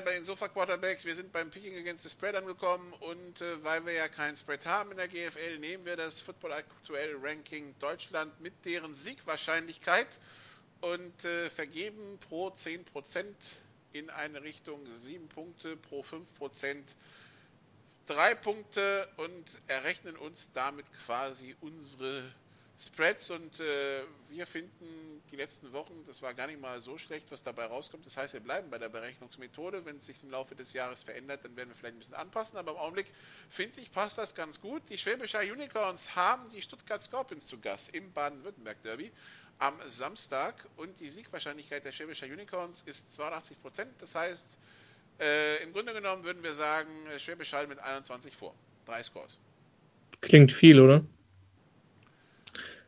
[0.00, 1.04] 3 bei den Sofa Quarterbacks.
[1.04, 4.64] Wir sind beim Picking Against the Spread angekommen und äh, weil wir ja keinen Spread
[4.64, 10.06] haben in der GFL, nehmen wir das Football Aktuell Ranking Deutschland mit deren Siegwahrscheinlichkeit
[10.80, 13.24] und äh, vergeben pro 10%
[13.92, 16.76] in eine Richtung 7 Punkte, pro 5%
[18.06, 22.22] 3 Punkte und errechnen uns damit quasi unsere
[22.82, 27.30] Spreads und äh, wir finden die letzten Wochen, das war gar nicht mal so schlecht,
[27.30, 28.06] was dabei rauskommt.
[28.06, 29.84] Das heißt, wir bleiben bei der Berechnungsmethode.
[29.84, 32.56] Wenn es sich im Laufe des Jahres verändert, dann werden wir vielleicht ein bisschen anpassen.
[32.56, 33.06] Aber im Augenblick
[33.50, 34.82] finde ich, passt das ganz gut.
[34.88, 39.12] Die Schwäbischer Unicorns haben die Stuttgart Scorpions zu Gast im Baden-Württemberg-Derby
[39.58, 43.90] am Samstag und die Siegwahrscheinlichkeit der Schwäbischer Unicorns ist 82 Prozent.
[43.98, 44.46] Das heißt,
[45.20, 48.54] äh, im Grunde genommen würden wir sagen, Schwäbisch Hall mit 21 vor.
[48.86, 49.38] Drei Scores.
[50.22, 51.04] Klingt viel, oder?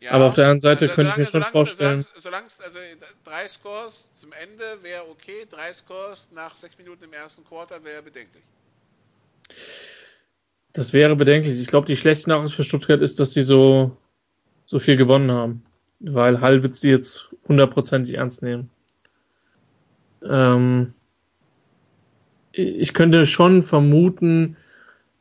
[0.01, 2.07] Ja, Aber auf der anderen Seite also könnte ich mir schon solange- vorstellen.
[2.17, 2.79] Solange es, also
[3.25, 8.03] drei Scores zum Ende wäre okay, drei Scores nach sechs Minuten im ersten Quarter wäre
[8.03, 8.43] bedenklich.
[10.73, 11.61] Das wäre bedenklich.
[11.61, 13.97] Ich glaube, die schlechte Nachricht für Stuttgart ist, dass sie so,
[14.65, 15.63] so viel gewonnen haben.
[16.01, 18.71] Weil Hall wird sie jetzt hundertprozentig ernst nehmen.
[20.25, 20.95] Ähm,
[22.53, 24.57] ich könnte schon vermuten,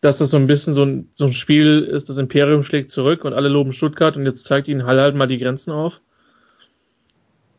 [0.01, 3.23] dass das so ein bisschen so ein, so ein Spiel ist, das Imperium schlägt zurück
[3.23, 6.01] und alle loben Stuttgart und jetzt zeigt ihnen Hall halt mal die Grenzen auf.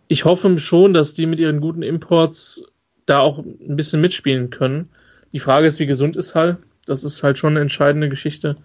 [0.08, 2.64] Ich hoffe schon, dass die mit ihren guten Imports
[3.06, 4.90] da auch ein bisschen mitspielen können.
[5.32, 6.58] Die Frage ist, wie gesund ist Hall?
[6.84, 8.56] Das ist halt schon eine entscheidende Geschichte.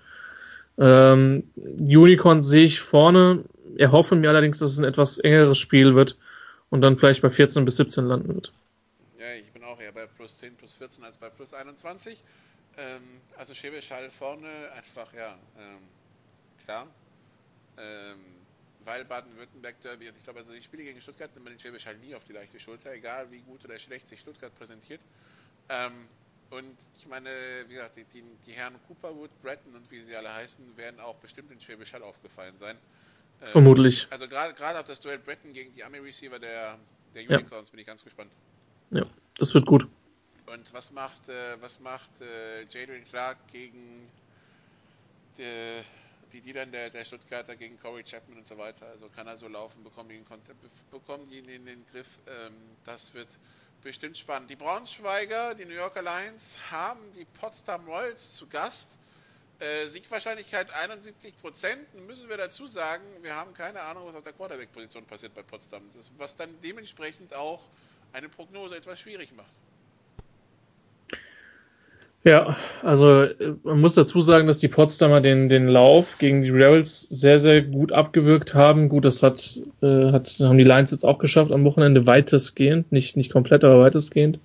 [0.79, 3.43] Ähm, Unicorn sehe ich vorne.
[3.77, 6.17] Erhoffe mir allerdings, dass es ein etwas engeres Spiel wird
[6.69, 8.51] und dann vielleicht bei 14 bis 17 landen wird.
[9.19, 12.17] Ja, ich bin auch eher bei plus 10, plus 14 als bei plus 21.
[12.77, 15.81] Ähm, also Schäbisch Hall vorne einfach, ja, ähm,
[16.63, 16.87] klar.
[17.77, 18.37] Ähm,
[18.87, 20.11] weil Rhein-Main-Baden-Württemberg-Derby.
[20.17, 22.33] Ich glaube, also die Spiele gegen Stuttgart nimmt man den Schwäbisch Hall nie auf die
[22.33, 25.01] leichte Schulter, egal wie gut oder schlecht sich Stuttgart präsentiert.
[25.69, 26.07] Ähm,
[26.49, 27.29] und ich meine,
[27.67, 31.15] wie gesagt, die, die, die, Herren Cooperwood, Bretton und wie sie alle heißen, werden auch
[31.15, 32.77] bestimmt in Schwäbisch Hall aufgefallen sein.
[33.41, 34.07] Ähm, Vermutlich.
[34.09, 36.79] Also gerade auf das Duell Bretton gegen die Army-Receiver der,
[37.13, 37.71] der Unicorns ja.
[37.71, 38.31] bin ich ganz gespannt.
[38.91, 39.05] Ja,
[39.37, 39.87] das wird gut.
[40.47, 44.09] Und was macht, äh, was macht äh, Jadon Clark gegen
[45.37, 45.83] die,
[46.31, 48.85] die Dealern der, der Stuttgarter, gegen Corey Chapman und so weiter?
[48.87, 50.25] Also kann er so laufen, bekommen die ihn,
[50.89, 52.07] bekommen die ihn in den Griff.
[52.27, 52.53] Ähm,
[52.85, 53.27] das wird
[53.83, 54.49] bestimmt spannend.
[54.49, 58.93] Die Braunschweiger, die New Yorker Lions, haben die Potsdam Royals zu Gast.
[59.59, 61.93] Äh, Siegwahrscheinlichkeit 71 Prozent.
[62.07, 65.83] Müssen wir dazu sagen, wir haben keine Ahnung, was auf der Quarterback-Position passiert bei Potsdam.
[65.93, 67.67] Das, was dann dementsprechend auch
[68.13, 69.51] eine Prognose etwas schwierig macht.
[72.27, 73.25] Ja, also
[73.63, 77.61] man muss dazu sagen, dass die Potsdamer den, den Lauf gegen die Rebels sehr, sehr
[77.61, 78.89] gut abgewirkt haben.
[78.89, 83.15] Gut, das hat, äh, hat, haben die Lions jetzt auch geschafft am Wochenende weitestgehend, nicht,
[83.15, 84.41] nicht komplett, aber weitestgehend.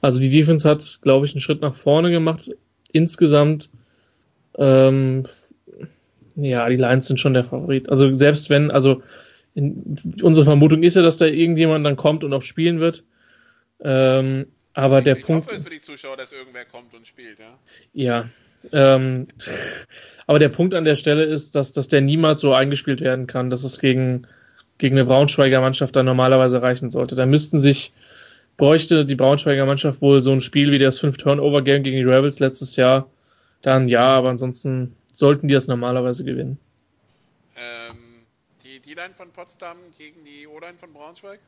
[0.00, 2.52] Also die Defense hat, glaube ich, einen Schritt nach vorne gemacht.
[2.92, 3.70] Insgesamt,
[4.56, 5.26] ähm,
[6.36, 7.88] ja, die Lions sind schon der Favorit.
[7.88, 9.02] Also selbst wenn, also
[9.56, 13.02] in, unsere Vermutung ist ja, dass da irgendjemand dann kommt und auch spielen wird.
[13.82, 15.46] Ähm, aber ich, der ich Punkt.
[15.46, 17.58] Hoffe es für die Zuschauer, dass irgendwer kommt und spielt, ja.
[17.92, 18.28] Ja.
[18.72, 19.28] Ähm,
[20.26, 23.50] aber der Punkt an der Stelle ist, dass, dass der niemals so eingespielt werden kann,
[23.50, 24.26] dass es gegen,
[24.78, 27.16] gegen eine Braunschweiger Mannschaft dann normalerweise reichen sollte.
[27.16, 27.92] Da müssten sich,
[28.56, 32.76] bräuchte die Braunschweiger Mannschaft wohl so ein Spiel wie das 5-Turnover-Game gegen die Rebels letztes
[32.76, 33.10] Jahr.
[33.62, 36.58] Dann ja, aber ansonsten sollten die das normalerweise gewinnen.
[37.56, 37.96] Ähm,
[38.64, 41.40] die D-Line von Potsdam gegen die O-Line von Braunschweig?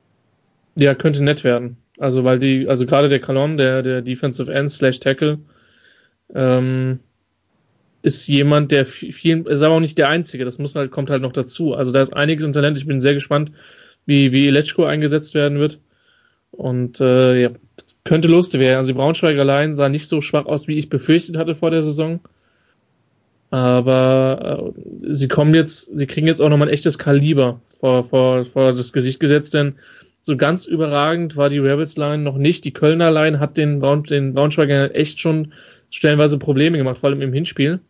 [0.76, 1.76] Ja, könnte nett werden.
[1.98, 5.38] Also weil die, also gerade der Kalon, der, der Defensive End slash Tackle,
[6.34, 7.00] ähm,
[8.02, 11.22] ist jemand, der viel, ist aber auch nicht der einzige, das muss halt, kommt halt
[11.22, 11.74] noch dazu.
[11.74, 13.52] Also da ist einiges an Talent, ich bin sehr gespannt,
[14.04, 15.80] wie, wie Lechko eingesetzt werden wird.
[16.50, 17.50] Und äh, ja,
[18.04, 18.78] könnte lustig werden.
[18.78, 21.82] Also die Braunschweiger allein sah nicht so schwach aus, wie ich befürchtet hatte vor der
[21.82, 22.20] Saison.
[23.50, 28.44] Aber äh, sie kommen jetzt, sie kriegen jetzt auch nochmal ein echtes Kaliber vor, vor,
[28.44, 29.76] vor das Gesicht gesetzt, denn
[30.24, 32.64] so ganz überragend war die Rebels Line noch nicht.
[32.64, 35.52] Die Kölner Line hat den, Braun, den Braunschweiger echt schon
[35.90, 37.80] stellenweise Probleme gemacht, vor allem im Hinspiel.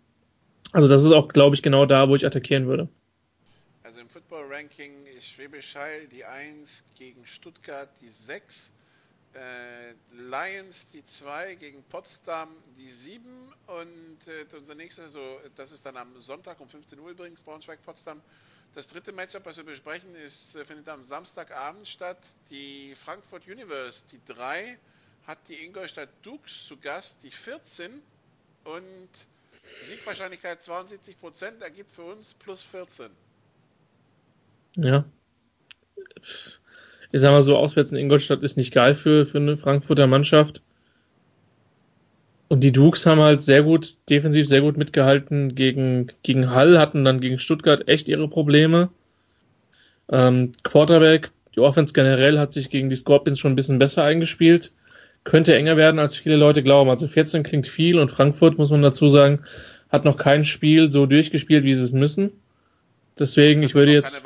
[0.72, 2.88] Also das ist auch, glaube ich, genau da, wo ich attackieren würde.
[3.84, 8.72] Also im Football Ranking ist Schwäbisch Hall die 1 gegen Stuttgart die 6.
[9.34, 13.22] Äh, Lions die 2 gegen Potsdam die 7
[13.68, 15.20] und äh, unser nächster, so,
[15.54, 18.20] das ist dann am Sonntag um 15 Uhr übrigens, Braunschweig-Potsdam.
[18.74, 22.18] Das dritte Matchup, was wir besprechen, ist, äh, findet am Samstagabend statt.
[22.50, 24.76] Die Frankfurt Universe, die 3,
[25.26, 28.02] hat die Ingolstadt Dukes zu Gast, die 14.
[28.64, 29.08] Und
[29.82, 33.10] Siegwahrscheinlichkeit 72 Prozent ergibt für uns plus 14.
[34.76, 35.04] Ja.
[37.12, 40.62] Ich sag mal so, auswärts in Ingolstadt ist nicht geil für, für eine Frankfurter Mannschaft.
[42.54, 47.04] Und die Dukes haben halt sehr gut, defensiv sehr gut mitgehalten gegen, gegen Hall, hatten
[47.04, 48.90] dann gegen Stuttgart echt ihre Probleme.
[50.08, 54.70] Ähm, Quarterback, die Offense generell hat sich gegen die Scorpions schon ein bisschen besser eingespielt.
[55.24, 56.90] Könnte enger werden, als viele Leute glauben.
[56.90, 59.40] Also 14 klingt viel und Frankfurt, muss man dazu sagen,
[59.88, 62.30] hat noch kein Spiel so durchgespielt, wie sie es müssen.
[63.18, 64.22] Deswegen, ich würde jetzt.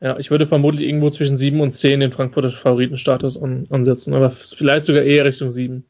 [0.00, 4.32] Ja, ich würde vermutlich irgendwo zwischen 7 und 10 den Frankfurter Favoritenstatus an, ansetzen, aber
[4.32, 5.84] vielleicht sogar eher Richtung 7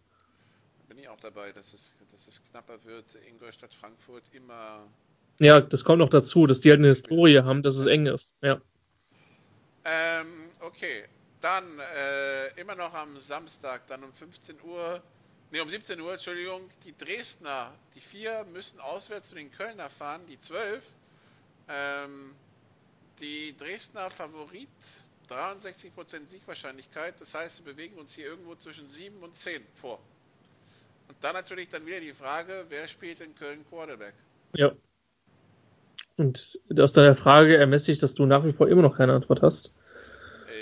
[1.30, 3.06] dabei, dass es, dass es knapper wird.
[3.28, 4.86] Ingolstadt, Frankfurt immer.
[5.38, 8.34] Ja, das kommt noch dazu, dass die halt eine Historie haben, dass es eng ist.
[8.42, 8.60] Ja.
[9.84, 11.04] Ähm, okay.
[11.40, 15.02] Dann äh, immer noch am Samstag, dann um 15 Uhr,
[15.50, 20.20] ne, um 17 Uhr, Entschuldigung, die Dresdner, die vier müssen auswärts zu den Kölner fahren,
[20.28, 20.82] die zwölf.
[21.68, 22.34] Ähm,
[23.20, 24.68] die Dresdner Favorit,
[25.28, 30.00] 63% Siegwahrscheinlichkeit, das heißt, wir bewegen uns hier irgendwo zwischen 7 und 10 vor.
[31.10, 34.14] Und dann natürlich dann wieder die Frage, wer spielt in Köln Quarterback?
[34.54, 34.70] Ja.
[36.16, 39.42] Und aus deiner Frage ermesse ich, dass du nach wie vor immer noch keine Antwort
[39.42, 39.74] hast.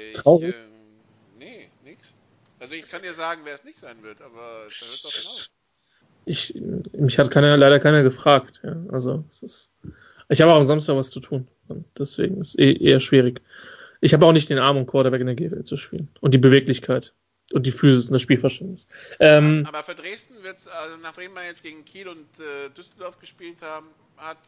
[0.08, 0.54] Ich, Traurig.
[0.54, 2.14] Äh, nee, nix.
[2.60, 5.52] Also ich kann dir sagen, wer es nicht sein wird, aber da hört doch hinaus.
[6.24, 6.54] Ich,
[6.92, 8.62] mich hat keiner, leider keiner gefragt.
[8.64, 8.74] Ja.
[8.88, 9.70] Also es ist,
[10.30, 11.46] ich habe auch am Samstag was zu tun.
[11.68, 13.42] Und deswegen ist es eh, eher schwierig.
[14.00, 16.08] Ich habe auch nicht den Arm, um Quarterback in der GWL zu spielen.
[16.22, 17.12] Und die Beweglichkeit
[17.52, 18.86] und die Physis und das Spielverständnis.
[19.20, 23.18] Ähm, aber für Dresden wird es, also nachdem man jetzt gegen Kiel und äh, Düsseldorf
[23.18, 24.38] gespielt haben, hat,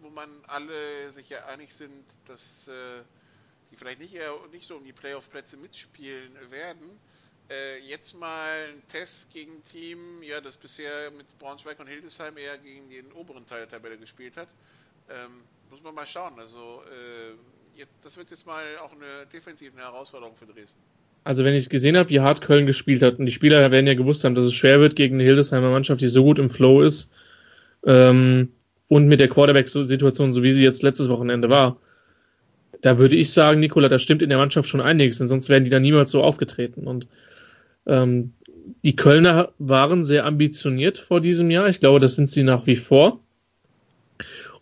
[0.00, 3.02] wo man alle sich ja einig sind, dass äh,
[3.70, 6.98] die vielleicht nicht, eher, nicht so um die Playoff-Plätze mitspielen werden,
[7.50, 12.36] äh, jetzt mal ein Test gegen ein Team, ja, das bisher mit Braunschweig und Hildesheim
[12.36, 14.48] eher gegen den oberen Teil der Tabelle gespielt hat.
[15.08, 16.38] Ähm, muss man mal schauen.
[16.38, 20.80] Also, äh, jetzt, das wird jetzt mal auch eine defensive Herausforderung für Dresden.
[21.24, 23.94] Also wenn ich gesehen habe, wie hart Köln gespielt hat, und die Spieler werden ja
[23.94, 26.82] gewusst haben, dass es schwer wird gegen eine Hildesheimer Mannschaft, die so gut im Flow
[26.82, 27.12] ist,
[27.86, 28.48] ähm,
[28.88, 31.78] und mit der Quarterback-Situation, so wie sie jetzt letztes Wochenende war,
[32.82, 35.64] da würde ich sagen, Nikola, da stimmt in der Mannschaft schon einiges, denn sonst wären
[35.64, 36.86] die da niemals so aufgetreten.
[36.86, 37.06] Und
[37.86, 38.32] ähm,
[38.82, 41.68] die Kölner waren sehr ambitioniert vor diesem Jahr.
[41.68, 43.20] Ich glaube, das sind sie nach wie vor.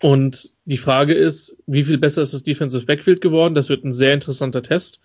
[0.02, 3.54] Und die Frage ist, wie viel besser ist das Defensive Backfield geworden?
[3.54, 5.00] Das wird ein sehr interessanter Test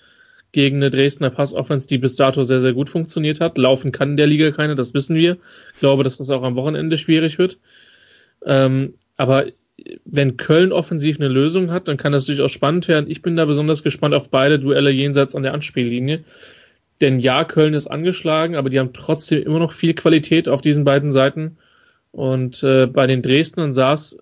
[0.51, 3.57] gegen eine Dresdner Passoffense, die bis dato sehr, sehr gut funktioniert hat.
[3.57, 5.37] Laufen kann in der Liga keine, das wissen wir.
[5.73, 7.59] Ich glaube, dass das auch am Wochenende schwierig wird.
[8.45, 9.47] Ähm, aber
[10.05, 13.09] wenn Köln offensiv eine Lösung hat, dann kann das durchaus spannend werden.
[13.09, 16.23] Ich bin da besonders gespannt auf beide Duelle jenseits an der Anspiellinie.
[17.01, 20.85] Denn ja, Köln ist angeschlagen, aber die haben trotzdem immer noch viel Qualität auf diesen
[20.85, 21.57] beiden Seiten.
[22.11, 24.17] Und äh, bei den Dresdnern sah es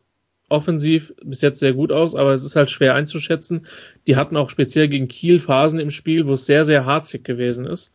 [0.53, 3.65] offensiv bis jetzt sehr gut aus, aber es ist halt schwer einzuschätzen.
[4.07, 7.65] Die hatten auch speziell gegen Kiel Phasen im Spiel, wo es sehr, sehr harzig gewesen
[7.65, 7.91] ist.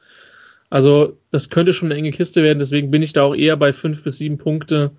[0.69, 3.73] Also das könnte schon eine enge Kiste werden, deswegen bin ich da auch eher bei
[3.73, 4.91] fünf bis sieben Punkte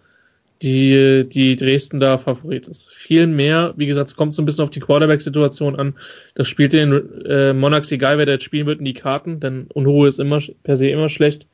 [0.61, 2.89] die, die Dresden da Favorit ist.
[2.89, 5.95] Viel mehr, wie gesagt, es kommt so ein bisschen auf die Quarterback-Situation an.
[6.35, 9.67] Das spielt den äh, Monarchs egal, wer da jetzt spielen wird, in die Karten, denn
[9.73, 11.47] Unruhe ist immer per se immer schlecht.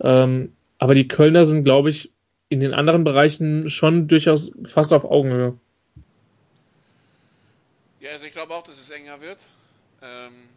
[0.00, 2.10] Ähm, aber die Kölner sind, glaube ich,
[2.48, 5.58] in den anderen Bereichen schon durchaus fast auf Augenhöhe.
[8.00, 9.38] Ja, also ich glaube auch, dass es enger wird.
[10.02, 10.48] Ähm,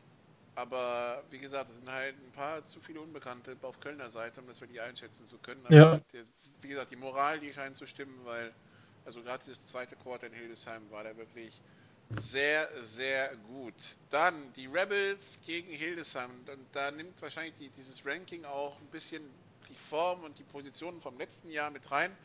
[0.56, 4.48] aber wie gesagt, es sind halt ein paar zu viele Unbekannte auf Kölner Seite, um
[4.48, 5.62] das wir die einschätzen zu können.
[5.66, 6.02] Aber ja.
[6.14, 6.24] der,
[6.62, 8.52] wie gesagt, die Moral, die scheint zu stimmen, weil,
[9.06, 11.54] also gerade das zweite Quarter in Hildesheim war da wirklich
[12.18, 13.74] sehr, sehr gut.
[14.10, 16.32] Dann die Rebels gegen Hildesheim.
[16.46, 19.49] Und da nimmt wahrscheinlich die, dieses Ranking auch ein bisschen die
[19.90, 22.16] Form und die Positionen vom letzten Jahr mit rein.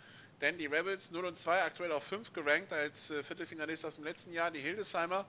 [0.40, 4.04] Denn die Rebels 0 und 2 aktuell auf 5 gerankt als äh, Viertelfinalist aus dem
[4.04, 4.50] letzten Jahr.
[4.50, 5.24] Die Hildesheimer,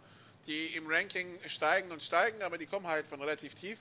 [0.47, 3.79] die im Ranking steigen und steigen, aber die kommen halt von relativ tief.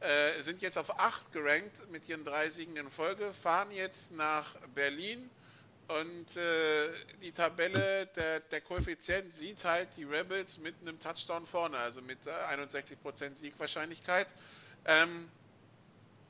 [0.00, 4.54] Äh, sind jetzt auf 8 gerankt mit ihren drei Siegen in Folge, fahren jetzt nach
[4.74, 5.30] Berlin
[5.88, 6.90] und äh,
[7.22, 12.18] die Tabelle, der, der Koeffizient sieht halt die Rebels mit einem Touchdown vorne, also mit
[12.26, 14.26] äh, 61% Siegwahrscheinlichkeit.
[14.84, 15.28] Ähm,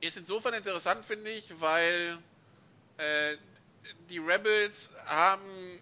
[0.07, 2.19] ist insofern interessant, finde ich, weil
[2.99, 3.37] äh,
[4.11, 5.81] die Rebels haben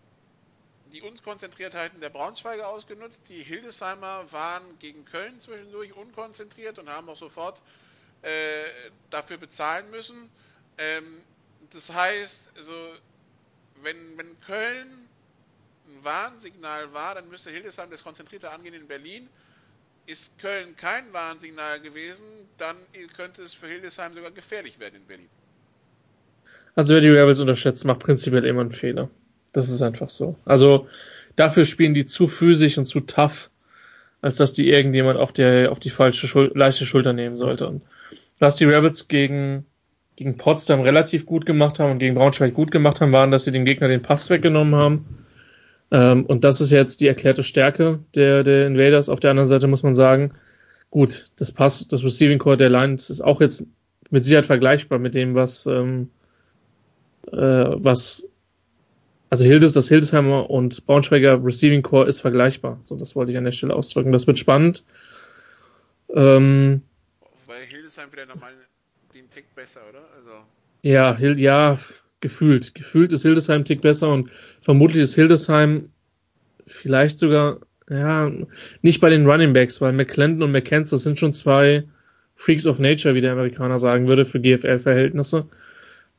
[0.93, 3.23] die Unkonzentriertheiten der Braunschweiger ausgenutzt.
[3.29, 7.61] Die Hildesheimer waren gegen Köln zwischendurch unkonzentriert und haben auch sofort
[8.23, 8.65] äh,
[9.11, 10.31] dafür bezahlen müssen.
[10.79, 11.21] Ähm,
[11.71, 12.73] das heißt, also,
[13.83, 15.09] wenn, wenn Köln
[15.89, 19.29] ein Warnsignal war, dann müsste Hildesheim das konzentrierter angehen in Berlin.
[20.07, 22.27] Ist Köln kein Warnsignal gewesen,
[22.59, 22.77] dann
[23.17, 25.29] könnte es für Hildesheim sogar gefährlich werden in Berlin.
[26.75, 29.09] Also wer die Rebels unterschätzt, macht prinzipiell immer einen Fehler.
[29.53, 30.37] Das ist einfach so.
[30.45, 30.89] Also
[31.37, 33.51] dafür spielen die zu physisch und zu tough,
[34.21, 37.69] als dass die irgendjemand auf, der, auf die falsche Schul leichte Schulter nehmen sollte.
[37.69, 37.83] Und
[38.39, 39.65] was die Rebels gegen,
[40.17, 43.53] gegen Potsdam relativ gut gemacht haben und gegen Braunschweig gut gemacht haben, waren, dass sie
[43.53, 45.25] dem Gegner den Pass weggenommen haben.
[45.95, 49.09] Ähm, und das ist jetzt die erklärte Stärke der, der Invaders.
[49.09, 50.33] Auf der anderen Seite muss man sagen,
[50.91, 53.65] gut, das Pass, das Receiving Core der Lions ist auch jetzt
[54.11, 56.11] mit Sicherheit vergleichbar mit dem, was, ähm,
[57.31, 58.29] äh, was
[59.31, 62.81] also Hildes, das Hildesheimer und Braunschweiger Receiving Core ist vergleichbar.
[62.83, 64.11] So, das wollte ich an der Stelle ausdrücken.
[64.11, 64.83] Das wird spannend.
[66.09, 66.83] Ähm,
[67.47, 68.53] Weil Hildesheim wieder nochmal
[69.15, 70.01] den Tick besser, oder?
[70.17, 70.45] Also.
[70.83, 71.79] Ja, Hild, ja,
[72.25, 72.75] gefühlt.
[72.75, 74.31] Gefühlt ist Hildesheim einen Tick besser und
[74.63, 75.91] vermutlich ist Hildesheim
[76.67, 77.59] vielleicht sogar,
[77.91, 78.33] ja,
[78.81, 81.85] nicht bei den Running Backs, weil McClendon und McKenzie, das sind schon zwei
[82.35, 85.49] Freaks of Nature, wie der Amerikaner sagen würde, für GFL-Verhältnisse.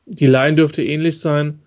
[0.06, 1.58] Die Line dürfte ähnlich sein.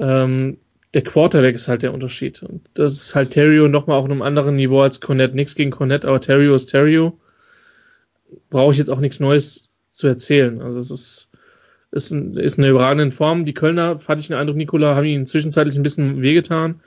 [0.00, 0.58] Ähm,
[0.92, 2.42] der Quarterback ist halt der Unterschied.
[2.42, 5.36] Und das ist halt Terrio nochmal auf einem anderen Niveau als Cornett.
[5.36, 7.16] Nichts gegen Cornett, aber Terrio ist Terrio.
[8.50, 10.60] Brauche ich jetzt auch nichts Neues zu erzählen.
[10.60, 11.27] Also es ist,
[11.90, 13.44] ist, ist eine überragende Form.
[13.44, 16.80] Die Kölner, hatte ich den Eindruck, Nikola, haben ihnen zwischenzeitlich ein bisschen wehgetan.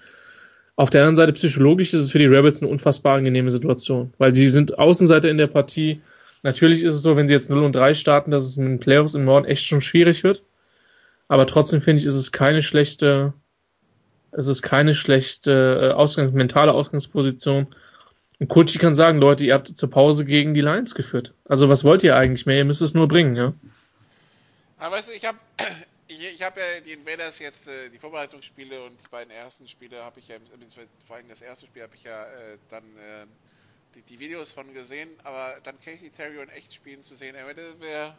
[0.75, 4.33] Auf der anderen Seite psychologisch ist es für die Rebels eine unfassbar angenehme Situation, weil
[4.33, 6.01] sie sind Außenseiter in der Partie.
[6.43, 8.79] Natürlich ist es so, wenn sie jetzt 0 und 3 starten, dass es in den
[8.79, 10.43] Playoffs im Norden echt schon schwierig wird.
[11.27, 13.33] Aber trotzdem finde ich, ist es keine schlechte,
[14.31, 17.67] es ist keine schlechte äh, Ausgangs-, mentale Ausgangsposition.
[18.39, 21.33] Und Kutschi kann sagen, Leute, ihr habt zur Pause gegen die Lions geführt.
[21.45, 22.57] Also was wollt ihr eigentlich mehr?
[22.57, 23.53] Ihr müsst es nur bringen, ja?
[24.82, 25.38] Aber weißt du, ich habe
[26.07, 30.03] ich, ich hab ja die Invaders jetzt, äh, die Vorbereitungsspiele und die beiden ersten Spiele
[30.03, 30.38] habe ich ja,
[31.05, 33.27] vor allem das erste Spiel habe ich ja äh, dann äh,
[33.93, 38.17] die, die, Videos von gesehen, aber dann Casey Terry in echt spielen zu sehen, wäre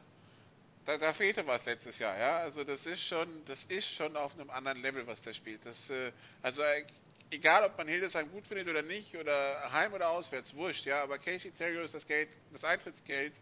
[0.85, 2.39] da, da, fehlte was letztes Jahr, ja.
[2.39, 5.67] Also das ist schon, das ist schon auf einem anderen Level, was der spielt.
[5.67, 6.85] Das, äh, also äh,
[7.33, 11.19] egal ob man Hildesheim gut findet oder nicht, oder heim oder auswärts, wurscht, ja, aber
[11.19, 13.33] Casey Terrio ist das Geld, das Eintrittsgeld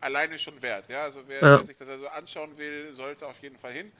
[0.00, 1.04] alleine schon wert, ja.
[1.04, 1.58] Also wer, ja.
[1.58, 3.92] wer sich das also anschauen will, sollte auf jeden Fall hin.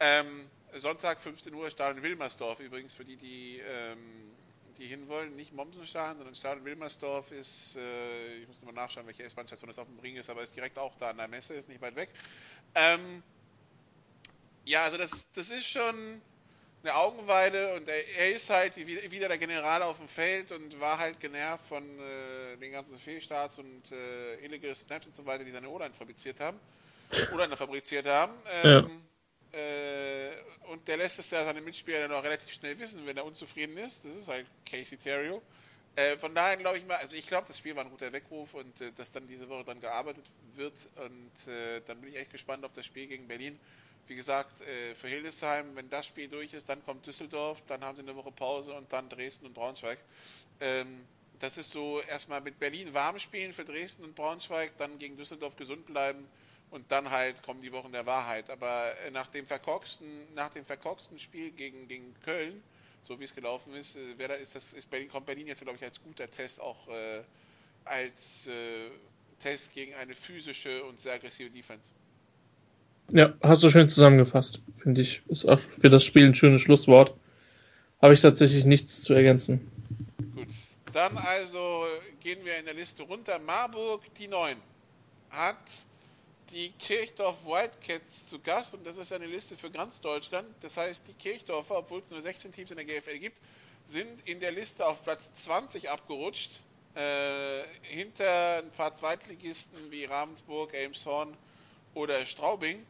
[0.00, 4.32] Ähm, Sonntag 15 Uhr Stadion Wilmersdorf übrigens für die, die, ähm,
[4.78, 5.36] die hinwollen.
[5.36, 9.86] Nicht Mommsenstadion, sondern Stadion Wilmersdorf ist, äh, ich muss mal nachschauen, welche S-Bahn-Station das auf
[9.86, 12.10] dem Ring ist, aber ist direkt auch da an der Messe, ist nicht weit weg.
[12.74, 13.22] Ähm,
[14.64, 16.20] ja, also das, das ist schon
[16.84, 20.98] eine Augenweide und er, er, ist halt wieder der General auf dem Feld und war
[20.98, 25.50] halt genervt von äh, den ganzen Fehlstarts und äh, illegal Snaps und so weiter, die
[25.50, 26.60] seine O-Line fabriziert haben.
[27.32, 28.34] Oder fabriziert haben.
[28.62, 29.02] Ähm,
[29.52, 29.58] ja.
[29.58, 30.32] äh,
[30.72, 33.78] und der lässt es ja seine Mitspieler dann auch relativ schnell wissen, wenn er unzufrieden
[33.78, 34.04] ist.
[34.04, 35.40] Das ist halt Casey Terrio.
[35.96, 38.52] Äh, von daher glaube ich mal, also ich glaube, das Spiel war ein guter Weckruf
[38.52, 40.24] und äh, dass dann diese Woche dann gearbeitet
[40.54, 43.58] wird und äh, dann bin ich echt gespannt auf das Spiel gegen Berlin
[44.06, 47.96] wie gesagt, äh, für Hildesheim, wenn das Spiel durch ist, dann kommt Düsseldorf, dann haben
[47.96, 49.98] sie eine Woche Pause und dann Dresden und Braunschweig.
[50.60, 51.06] Ähm,
[51.40, 55.56] das ist so erstmal mit Berlin warm spielen für Dresden und Braunschweig, dann gegen Düsseldorf
[55.56, 56.26] gesund bleiben
[56.70, 58.50] und dann halt kommen die Wochen der Wahrheit.
[58.50, 62.62] Aber äh, nach dem verkorksten, nach dem verkorksten Spiel gegen, gegen Köln,
[63.02, 65.76] so wie es gelaufen ist, äh, da ist das, ist Berlin, kommt Berlin jetzt, glaube
[65.76, 66.88] ich, als guter Test auch
[67.84, 68.48] als
[69.40, 71.90] Test gegen eine physische und sehr aggressive Defense.
[73.10, 75.22] Ja, hast du schön zusammengefasst, finde ich.
[75.28, 77.14] Ist auch für das Spiel ein schönes Schlusswort.
[78.00, 79.70] Habe ich tatsächlich nichts zu ergänzen.
[80.34, 80.48] Gut,
[80.92, 81.86] dann also
[82.20, 83.38] gehen wir in der Liste runter.
[83.38, 84.56] Marburg, die 9,
[85.30, 85.56] hat
[86.50, 90.46] die Kirchdorf Wildcats zu Gast und das ist eine Liste für ganz Deutschland.
[90.60, 93.38] Das heißt, die Kirchdorfer, obwohl es nur 16 Teams in der GFL gibt,
[93.86, 96.50] sind in der Liste auf Platz 20 abgerutscht.
[96.94, 101.36] Äh, hinter ein paar Zweitligisten wie Ravensburg, Elmshorn
[101.94, 102.86] oder Straubing.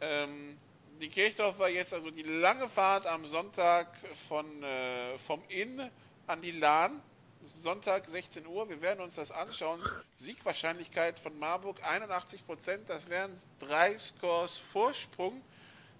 [0.00, 0.58] Ähm,
[1.00, 3.88] die Kirchdorf war jetzt also die lange Fahrt am Sonntag
[4.28, 5.90] von, äh, vom Inn
[6.26, 7.02] an die Lahn.
[7.44, 8.68] Sonntag 16 Uhr.
[8.68, 9.80] Wir werden uns das anschauen.
[10.16, 12.88] Siegwahrscheinlichkeit von Marburg 81 Prozent.
[12.88, 15.40] Das wären drei Scores Vorsprung.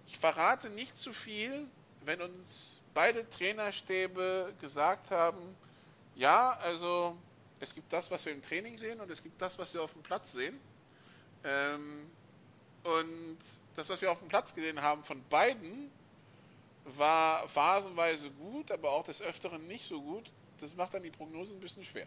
[0.08, 1.66] Ich verrate nicht zu viel,
[2.04, 5.56] wenn uns beide Trainerstäbe gesagt haben,
[6.14, 7.16] ja, also
[7.60, 9.92] es gibt das, was wir im Training sehen und es gibt das, was wir auf
[9.92, 10.58] dem Platz sehen.
[11.44, 12.10] Ähm,
[12.84, 13.38] und
[13.76, 15.90] das, was wir auf dem Platz gesehen haben von beiden,
[16.96, 20.24] war phasenweise gut, aber auch des Öfteren nicht so gut.
[20.60, 22.06] Das macht dann die Prognose ein bisschen schwer.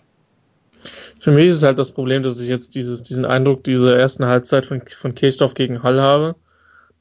[1.20, 4.26] Für mich ist es halt das Problem, dass ich jetzt dieses, diesen Eindruck dieser ersten
[4.26, 6.36] Halbzeit von, von Kirchdorf gegen Hall habe.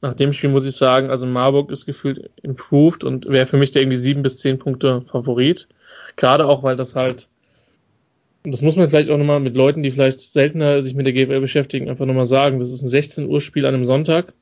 [0.01, 3.71] Nach dem Spiel muss ich sagen, also Marburg ist gefühlt improved und wäre für mich
[3.71, 5.67] der irgendwie sieben bis zehn Punkte Favorit.
[6.15, 7.27] Gerade auch, weil das halt,
[8.43, 11.13] und das muss man vielleicht auch nochmal mit Leuten, die vielleicht seltener sich mit der
[11.13, 12.59] GFL beschäftigen, einfach nochmal sagen.
[12.59, 14.33] Das ist ein 16 Uhr Spiel an einem Sonntag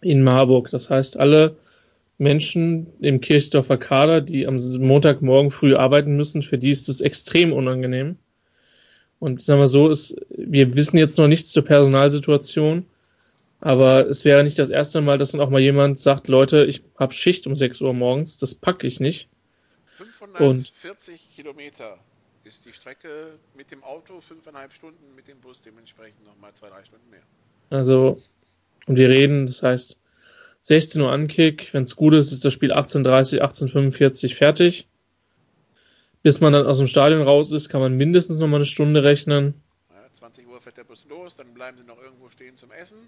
[0.00, 0.70] in Marburg.
[0.70, 1.56] Das heißt, alle
[2.18, 7.52] Menschen im Kirchdorfer Kader, die am Montagmorgen früh arbeiten müssen, für die ist das extrem
[7.52, 8.16] unangenehm.
[9.18, 12.86] Und sagen wir so, ist, wir wissen jetzt noch nichts zur Personalsituation,
[13.60, 16.82] aber es wäre nicht das erste Mal, dass dann auch mal jemand sagt, Leute, ich
[16.98, 19.28] habe Schicht um 6 Uhr morgens, das packe ich nicht.
[19.96, 21.98] 540 Und, Kilometer
[22.44, 26.84] ist die Strecke mit dem Auto, fünfeinhalb Stunden, mit dem Bus dementsprechend nochmal zwei, drei
[26.84, 27.22] Stunden mehr.
[27.70, 28.22] Also
[28.86, 29.98] und wir reden, das heißt
[30.62, 34.88] 16 Uhr Ankick, wenn es gut ist, ist das Spiel 18.30, 18.45 fertig.
[36.22, 39.04] Bis man dann aus dem Stadion raus ist, kann man mindestens noch mal eine Stunde
[39.04, 39.54] rechnen.
[39.90, 42.98] Ja, 20 Uhr fährt der Bus los, dann bleiben sie noch irgendwo stehen zum Essen.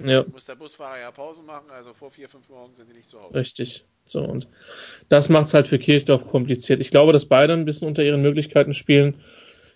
[0.00, 0.22] Ja.
[0.22, 3.08] Dann muss der Busfahrer ja Pause machen, also vor 4, 5 Uhr sind die nicht
[3.08, 3.34] zu Hause.
[3.36, 3.84] Richtig.
[4.04, 4.48] So, und
[5.08, 6.80] das macht es halt für Kirchdorf kompliziert.
[6.80, 9.14] Ich glaube, dass beide ein bisschen unter ihren Möglichkeiten spielen.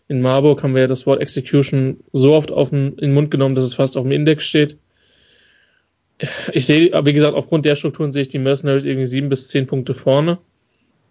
[0.08, 3.30] In Marburg haben wir ja das Wort Execution so oft auf den, in den Mund
[3.30, 4.76] genommen, dass es fast auf dem Index steht
[6.52, 9.66] ich sehe, wie gesagt, aufgrund der Strukturen sehe ich die Mercenaries irgendwie sieben bis zehn
[9.66, 10.38] Punkte vorne.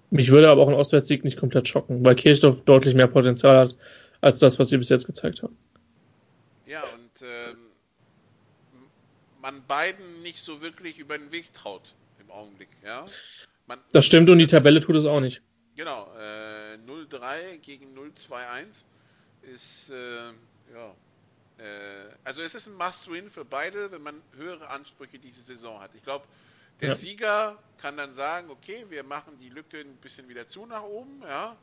[0.09, 3.75] Mich würde aber auch ein Auswärtssieg nicht komplett schocken, weil Kirchdorf deutlich mehr Potenzial hat
[4.21, 5.57] als das, was sie bis jetzt gezeigt haben.
[6.65, 7.57] Ja, und ähm,
[9.41, 12.69] man beiden nicht so wirklich über den Weg traut im Augenblick.
[12.85, 13.07] Ja?
[13.67, 15.41] Man, das stimmt und die Tabelle tut es auch nicht.
[15.75, 18.83] Genau, äh, 0-3 gegen 0-2-1
[19.53, 19.93] ist äh,
[20.73, 20.95] ja,
[22.23, 25.91] also es ist ein Must-Win für beide, wenn man höhere Ansprüche diese Saison hat.
[25.95, 26.25] Ich glaube,
[26.81, 26.95] der ja.
[26.95, 31.21] Sieger kann dann sagen, okay, wir machen die Lücke ein bisschen wieder zu nach oben,
[31.23, 31.55] ja.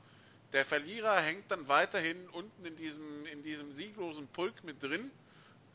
[0.53, 5.11] Der Verlierer hängt dann weiterhin unten in diesem, in diesem sieglosen Pulk mit drin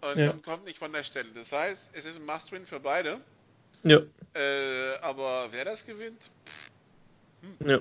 [0.01, 0.32] und, ja.
[0.32, 1.30] und kommt nicht von der Stelle.
[1.34, 3.20] Das heißt, es ist ein Must-Win für beide.
[3.84, 4.01] Ja.
[4.34, 6.22] Äh, aber wer das gewinnt?
[7.41, 7.70] Hm.
[7.70, 7.80] Ja.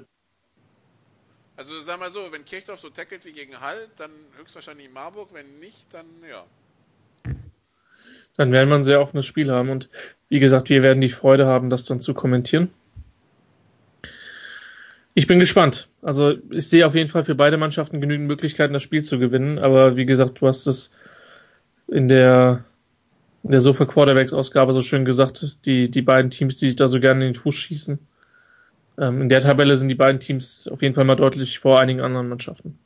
[1.58, 5.58] Also sag mal so, wenn Kirchdorf so tackelt wie gegen Hall, dann höchstwahrscheinlich Marburg, wenn
[5.58, 6.44] nicht, dann ja.
[8.36, 9.88] Dann werden wir ein sehr offenes Spiel haben und
[10.28, 12.70] wie gesagt, wir werden die Freude haben, das dann zu kommentieren.
[15.14, 15.88] Ich bin gespannt.
[16.00, 19.58] Also ich sehe auf jeden Fall für beide Mannschaften genügend Möglichkeiten, das Spiel zu gewinnen.
[19.58, 20.92] Aber wie gesagt, du hast es
[21.88, 22.64] in der,
[23.42, 26.86] in der Sofa Quarterbacks Ausgabe so schön gesagt, die, die beiden Teams, die sich da
[26.86, 27.98] so gerne in den Fuß schießen.
[28.98, 32.00] Ähm, in der Tabelle sind die beiden Teams auf jeden Fall mal deutlich vor einigen
[32.00, 32.78] anderen Mannschaften.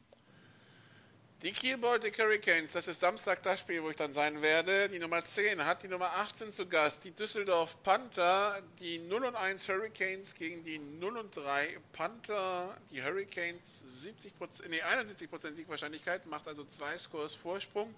[1.42, 4.88] Die Kiel Baltic Hurricanes, das ist Samstag das Spiel, wo ich dann sein werde.
[4.88, 9.34] Die Nummer 10 hat die Nummer 18 zu Gast, die Düsseldorf Panther, die 0 und
[9.34, 12.76] 1 Hurricanes gegen die 0 und 3 Panther.
[12.92, 14.34] Die Hurricanes 70
[14.70, 17.92] nee, 71% Siegwahrscheinlichkeit, macht also zwei Scores Vorsprung.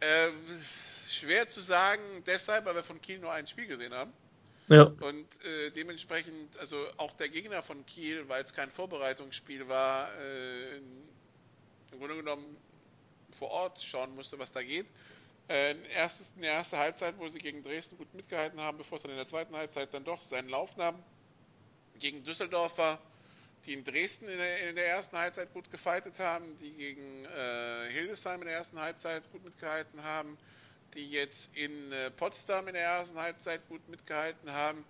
[0.00, 0.30] Äh,
[1.06, 4.10] schwer zu sagen, deshalb, weil wir von Kiel nur ein Spiel gesehen haben.
[4.68, 4.84] Ja.
[4.84, 10.76] Und äh, dementsprechend, also auch der Gegner von Kiel, weil es kein Vorbereitungsspiel war, äh,
[10.76, 12.56] im Grunde genommen
[13.38, 14.86] vor Ort schauen musste, was da geht.
[15.48, 19.10] Äh, erstes, eine erste Halbzeit, wo sie gegen Dresden gut mitgehalten haben, bevor es dann
[19.10, 21.02] in der zweiten Halbzeit dann doch seinen Lauf nahm.
[21.98, 22.98] Gegen Düsseldorfer,
[23.66, 27.90] die in Dresden in der, in der ersten Halbzeit gut gefeitet haben, die gegen äh,
[27.90, 30.38] Hildesheim in der ersten Halbzeit gut mitgehalten haben,
[30.94, 34.84] die jetzt in äh, Potsdam in der ersten Halbzeit gut mitgehalten haben.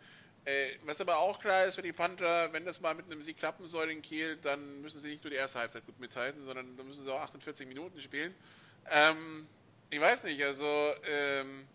[0.45, 3.39] Äh, was aber auch klar ist für die Panther, wenn das mal mit einem Sieg
[3.39, 6.77] klappen soll in Kiel, dann müssen sie nicht nur die erste Halbzeit gut mithalten, sondern
[6.77, 8.35] dann müssen sie auch 48 Minuten spielen.
[8.91, 9.47] Ähm,
[9.91, 11.67] ich weiß nicht, also ähm,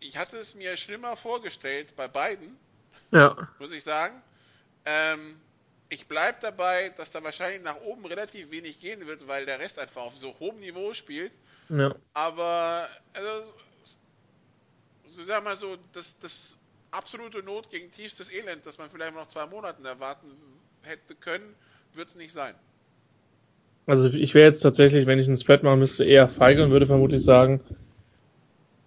[0.00, 2.58] ich hatte es mir schlimmer vorgestellt bei beiden,
[3.12, 3.48] ja.
[3.58, 4.20] muss ich sagen.
[4.84, 5.40] Ähm,
[5.88, 9.78] ich bleibe dabei, dass da wahrscheinlich nach oben relativ wenig gehen wird, weil der Rest
[9.78, 11.32] einfach auf so hohem Niveau spielt.
[11.70, 11.94] Ja.
[12.14, 13.52] Aber, also,
[15.10, 16.58] so sag mal so, das, das
[16.90, 20.28] absolute Not gegen tiefstes Elend, das man vielleicht noch zwei Monaten erwarten
[20.82, 21.54] hätte können,
[21.94, 22.54] wird es nicht sein.
[23.86, 26.86] Also ich wäre jetzt tatsächlich, wenn ich einen Spread machen müsste, eher feige und würde
[26.86, 27.60] vermutlich sagen,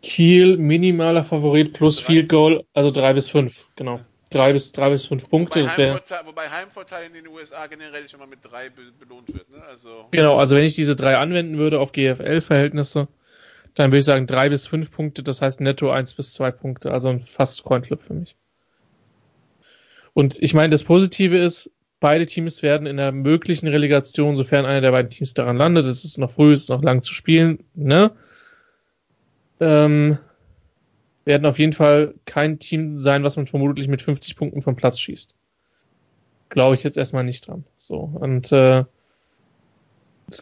[0.02, 2.06] Kiel minimaler Favorit plus drei.
[2.06, 4.02] Field Goal, also drei bis fünf, genau.
[4.34, 5.62] Drei bis, drei bis fünf Punkte.
[5.62, 9.48] Wobei, Heimvorteil, wobei Heimvorteil in den USA generell schon mal mit drei belohnt wird.
[9.52, 9.62] Ne?
[9.70, 13.08] Also genau, also wenn ich diese drei anwenden würde auf GFL-Verhältnisse,
[13.76, 16.92] dann würde ich sagen drei bis fünf Punkte, das heißt netto eins bis zwei Punkte,
[16.92, 18.36] also ein fast Coinflip für mich.
[20.14, 24.82] Und ich meine, das Positive ist, beide Teams werden in der möglichen Relegation, sofern einer
[24.82, 27.64] der beiden Teams daran landet, es ist noch früh, es ist noch lang zu spielen,
[27.76, 28.12] ne?
[29.60, 30.18] Ähm,
[31.26, 35.00] werden auf jeden Fall kein Team sein, was man vermutlich mit 50 Punkten vom Platz
[35.00, 35.36] schießt.
[36.50, 37.64] Glaube ich jetzt erstmal nicht dran.
[37.78, 37.98] So.
[37.98, 38.84] Und äh,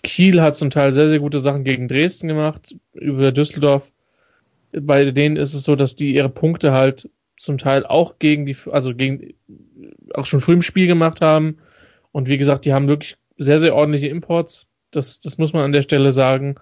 [0.03, 3.91] Kiel hat zum Teil sehr, sehr gute Sachen gegen Dresden gemacht, über Düsseldorf.
[4.71, 8.55] Bei denen ist es so, dass die ihre Punkte halt zum Teil auch gegen die,
[8.71, 9.33] also gegen,
[10.13, 11.57] auch schon früh im Spiel gemacht haben.
[12.11, 14.69] Und wie gesagt, die haben wirklich sehr, sehr ordentliche Imports.
[14.91, 16.55] Das, das muss man an der Stelle sagen.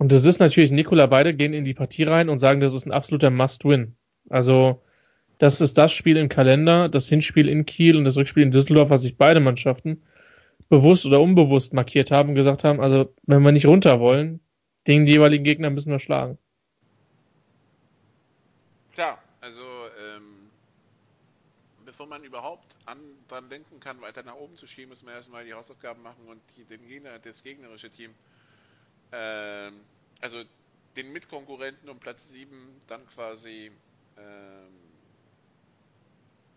[0.00, 2.86] Und das ist natürlich, Nikola, beide gehen in die Partie rein und sagen, das ist
[2.86, 3.96] ein absoluter Must-Win.
[4.30, 4.82] Also,
[5.36, 8.88] das ist das Spiel im Kalender, das Hinspiel in Kiel und das Rückspiel in Düsseldorf,
[8.88, 10.02] was sich beide Mannschaften
[10.70, 14.40] bewusst oder unbewusst markiert haben und gesagt haben, also wenn wir nicht runter wollen,
[14.86, 16.38] den jeweiligen Gegner müssen wir schlagen.
[18.94, 20.48] Klar, also ähm,
[21.84, 22.96] bevor man überhaupt an,
[23.28, 26.40] dran denken kann, weiter nach oben zu schieben, müssen wir erstmal die Hausaufgaben machen und
[26.56, 28.12] die, den Gegner, das gegnerische Team,
[29.12, 29.80] ähm,
[30.20, 30.42] also
[30.96, 33.70] den Mitkonkurrenten um Platz 7 dann quasi
[34.18, 34.90] ähm,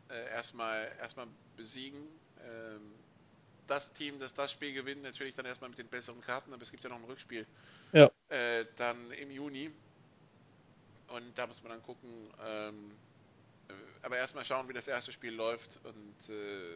[0.09, 2.07] äh, erstmal, erstmal besiegen.
[2.45, 2.93] Ähm,
[3.67, 6.71] das Team, das das Spiel gewinnt, natürlich dann erstmal mit den besseren Karten, aber es
[6.71, 7.45] gibt ja noch ein Rückspiel.
[7.93, 8.11] Ja.
[8.29, 9.71] Äh, dann im Juni.
[11.07, 12.09] Und da muss man dann gucken.
[12.45, 12.91] Ähm,
[13.69, 16.75] äh, aber erstmal schauen, wie das erste Spiel läuft und äh,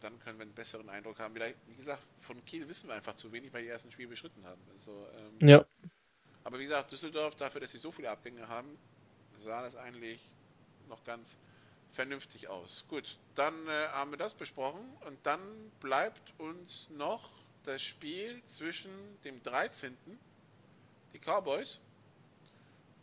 [0.00, 1.34] dann können wir einen besseren Eindruck haben.
[1.34, 4.44] Vielleicht, wie gesagt, von Kiel wissen wir einfach zu wenig, weil die ersten Spiele beschritten
[4.44, 4.60] haben.
[4.72, 5.64] Also, ähm, ja.
[6.44, 8.78] Aber wie gesagt, Düsseldorf, dafür, dass sie so viele Abgänge haben,
[9.38, 10.20] sah das eigentlich
[10.88, 11.36] noch ganz
[11.92, 12.84] vernünftig aus.
[12.88, 15.40] Gut, dann äh, haben wir das besprochen und dann
[15.80, 17.30] bleibt uns noch
[17.64, 18.90] das Spiel zwischen
[19.24, 19.96] dem 13.
[21.12, 21.80] die Cowboys,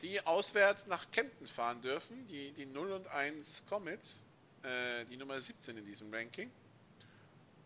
[0.02, 4.26] die auswärts nach Kempten fahren dürfen, die, die 0 und 1 Comets,
[4.64, 6.52] äh, die Nummer 17 in diesem Ranking.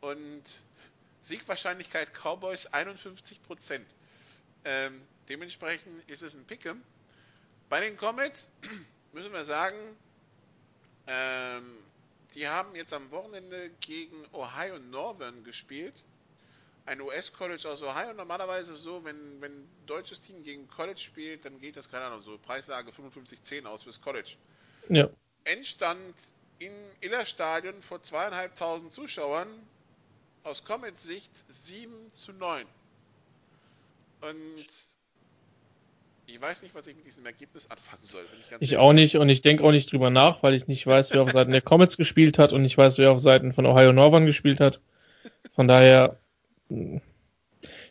[0.01, 0.43] Und
[1.21, 3.81] Siegwahrscheinlichkeit Cowboys 51%
[4.63, 6.81] Ähm, dementsprechend ist es ein Pick'em.
[7.69, 8.49] Bei den Comets
[9.13, 9.77] müssen wir sagen,
[11.07, 11.77] ähm,
[12.33, 16.03] die haben jetzt am Wochenende gegen Ohio Northern gespielt.
[16.85, 18.13] Ein US-College aus Ohio.
[18.13, 22.23] Normalerweise so, wenn, wenn ein deutsches Team gegen College spielt, dann geht das, keine Ahnung,
[22.23, 24.35] so Preislage 55-10 aus fürs College.
[24.89, 25.09] Ja.
[25.43, 26.15] Endstand
[26.57, 29.47] im Illerstadion vor zweieinhalbtausend Zuschauern
[30.43, 32.65] aus Comets Sicht 7 zu 9.
[34.21, 34.65] Und
[36.27, 38.25] Ich weiß nicht, was ich mit diesem Ergebnis anfangen soll.
[38.59, 41.11] Ich, ich auch nicht und ich denke auch nicht drüber nach, weil ich nicht weiß,
[41.11, 43.91] wer auf Seiten der Comets gespielt hat und ich weiß, wer auf Seiten von Ohio
[43.91, 44.79] Northern gespielt hat.
[45.51, 46.19] Von daher,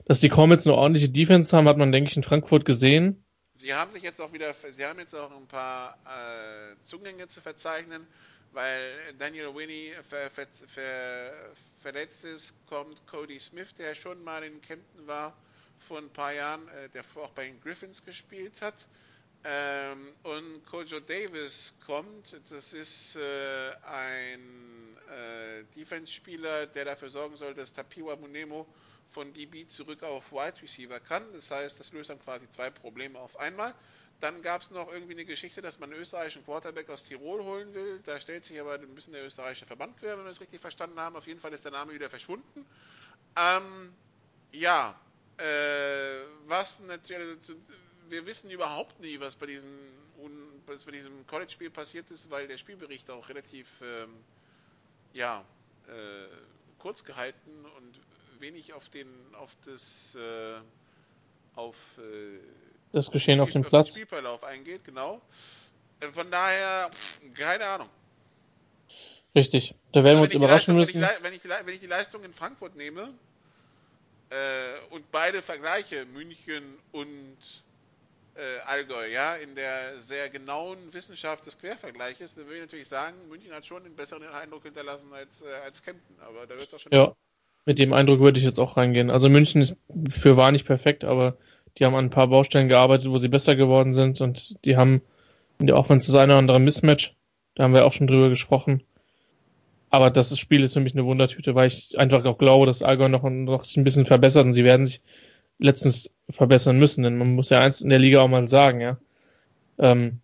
[0.07, 3.23] dass die Comets eine ordentliche Defense haben, hat man, denke ich, in Frankfurt gesehen.
[3.55, 7.43] Sie haben sich jetzt auch wieder, sie haben jetzt auch ein paar äh, Zugänge zu
[7.43, 8.07] verzeichnen,
[8.53, 14.61] weil Daniel Winnie ver, ver, ver, verletzt ist, kommt Cody Smith, der schon mal in
[14.61, 15.37] Kempten war
[15.81, 18.75] vor ein paar Jahren, äh, der auch bei den Griffins gespielt hat.
[19.43, 27.55] Ähm, und Kojo Davis kommt, das ist äh, ein äh, Defense-Spieler, der dafür sorgen soll,
[27.55, 28.67] dass Tapiwa Munemo
[29.11, 31.25] von DB zurück auf Wide Receiver kann.
[31.33, 33.75] Das heißt, das löst dann quasi zwei Probleme auf einmal.
[34.21, 37.73] Dann gab es noch irgendwie eine Geschichte, dass man einen österreichischen Quarterback aus Tirol holen
[37.73, 38.01] will.
[38.05, 41.01] Da stellt sich aber ein bisschen der österreichische Verband quer, wenn wir es richtig verstanden
[41.01, 41.17] haben.
[41.17, 42.67] Auf jeden Fall ist der Name wieder verschwunden.
[43.37, 43.93] Ähm,
[44.53, 44.99] ja,
[45.39, 47.55] äh, was natürlich, also,
[48.09, 49.71] wir wissen überhaupt nie, was bei diesem,
[50.67, 54.15] was bei diesem College-Spiel passiert ist, weil der Spielbericht auch relativ, ähm,
[55.15, 55.45] ja,
[55.89, 56.27] äh,
[56.79, 58.01] kurz gehalten und
[58.39, 60.61] wenig auf den, auf das, äh,
[61.55, 62.39] auf äh,
[62.93, 63.95] das Geschehen Spiel, auf dem Platz.
[63.95, 65.21] Spielverlauf eingeht, genau.
[66.01, 66.91] Äh, von daher,
[67.35, 67.89] keine Ahnung.
[69.35, 71.23] Richtig, da werden wir uns überraschen Leistung, müssen.
[71.23, 73.11] Wenn ich, wenn, ich, wenn ich die Leistung in Frankfurt nehme
[74.31, 74.35] äh,
[74.91, 77.37] und beide vergleiche, München und
[78.35, 83.17] äh, Allgäu, ja, in der sehr genauen Wissenschaft des Quervergleiches, dann würde ich natürlich sagen,
[83.29, 86.75] München hat schon einen besseren Eindruck hinterlassen als, äh, als Kempten, aber da wird es
[86.75, 86.93] auch schon.
[86.93, 87.15] Ja,
[87.67, 89.11] mit dem Eindruck würde ich jetzt auch reingehen.
[89.11, 89.77] Also München ist
[90.09, 91.37] für wahr nicht perfekt, aber
[91.79, 95.03] die haben an ein paar Baustellen gearbeitet, wo sie besser geworden sind und die haben
[95.59, 97.15] in der Offense das eine oder andere Mismatch.
[97.55, 98.83] Da haben wir auch schon drüber gesprochen.
[99.91, 103.09] Aber das Spiel ist für mich eine Wundertüte, weil ich einfach auch glaube, dass Allgäu
[103.09, 105.01] noch, noch sich ein bisschen verbessert und sie werden sich
[105.59, 108.99] letztens verbessern müssen, denn man muss ja eins in der Liga auch mal sagen, ja.
[109.79, 110.21] Ähm,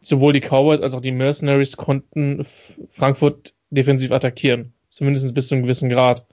[0.00, 2.46] sowohl die Cowboys als auch die Mercenaries konnten
[2.90, 4.72] Frankfurt defensiv attackieren.
[4.88, 6.26] Zumindest bis zu einem gewissen Grad.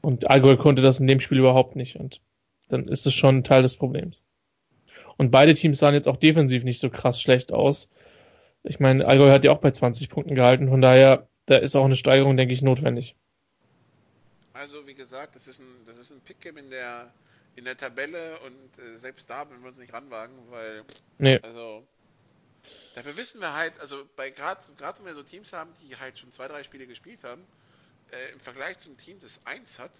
[0.00, 1.96] Und Allgäu konnte das in dem Spiel überhaupt nicht.
[1.96, 2.20] Und
[2.68, 4.24] dann ist es schon ein Teil des Problems.
[5.16, 7.88] Und beide Teams sahen jetzt auch defensiv nicht so krass schlecht aus.
[8.62, 11.84] Ich meine, Allgäu hat ja auch bei 20 Punkten gehalten, von daher, da ist auch
[11.84, 13.14] eine Steigerung, denke ich, notwendig.
[14.54, 17.12] Also, wie gesagt, das ist ein, das ist ein Pick'em in der,
[17.56, 20.82] in der Tabelle und äh, selbst da würden wir uns nicht ranwagen, weil,
[21.18, 21.38] nee.
[21.42, 21.86] also,
[22.94, 26.18] dafür wissen wir halt, also, bei gerade, gerade wenn wir so Teams haben, die halt
[26.18, 27.42] schon zwei, drei Spiele gespielt haben,
[28.10, 29.92] äh, im Vergleich zum Team, das eins hat,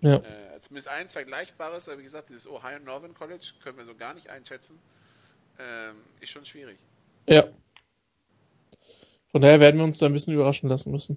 [0.00, 0.16] ja.
[0.16, 4.14] Äh, zumindest ein Vergleichbares, aber wie gesagt, dieses Ohio Northern College können wir so gar
[4.14, 4.78] nicht einschätzen.
[5.58, 6.78] Ähm, ist schon schwierig.
[7.26, 7.44] Ja.
[9.30, 11.16] Von daher werden wir uns da ein bisschen überraschen lassen müssen.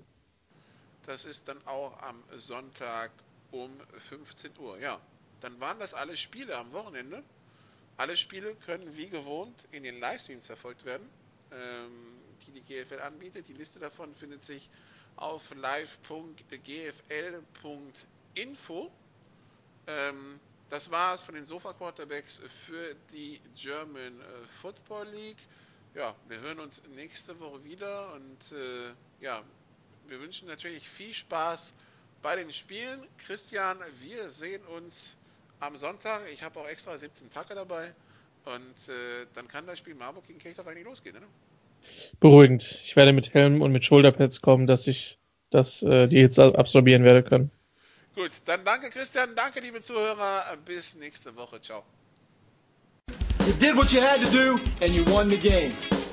[1.06, 3.12] Das ist dann auch am Sonntag
[3.52, 3.72] um
[4.10, 4.80] 15 Uhr.
[4.80, 5.00] Ja,
[5.42, 7.24] dann waren das alle Spiele am Wochenende.
[7.98, 11.08] Alle Spiele können wie gewohnt in den Livestreams verfolgt werden,
[11.52, 13.48] ähm, die die GFL anbietet.
[13.48, 14.70] Die Liste davon findet sich
[15.16, 15.54] auf
[18.36, 18.92] live.gfl.info.
[19.88, 24.24] Ähm, das war es von den Sofa Quarterbacks für die German äh,
[24.62, 25.38] Football League.
[25.96, 29.44] Ja, wir hören uns nächste Woche wieder und äh, ja,
[30.08, 31.74] wir wünschen natürlich viel Spaß
[32.22, 33.06] bei den Spielen.
[33.26, 35.16] Christian, wir sehen uns
[35.60, 36.24] am Sonntag.
[36.32, 37.94] Ich habe auch extra 17 Tage dabei
[38.46, 41.28] und äh, dann kann das Spiel Marburg gegen Kirchdorf eigentlich losgehen, oder?
[42.22, 42.64] beruhigend.
[42.84, 45.20] Ich werde mit Helm und mit Shoulderpads kommen, dass ich
[45.50, 47.52] das, äh, die Hits absorbieren werde können.
[48.16, 51.84] Gut, dann danke Christian, danke liebe Zuhörer, bis nächste Woche, ciao.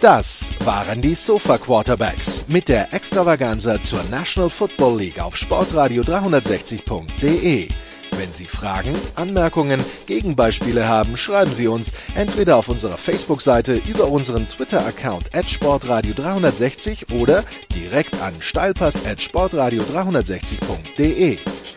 [0.00, 7.68] Das waren die Sofa Quarterbacks mit der Extravaganza zur National Football League auf Sportradio 360.de.
[8.16, 14.48] Wenn Sie Fragen, Anmerkungen, Gegenbeispiele haben, schreiben Sie uns entweder auf unserer Facebook-Seite über unseren
[14.48, 17.44] Twitter-Account at sportradio360 oder
[17.74, 21.38] direkt an steilpass at sportradio360.de.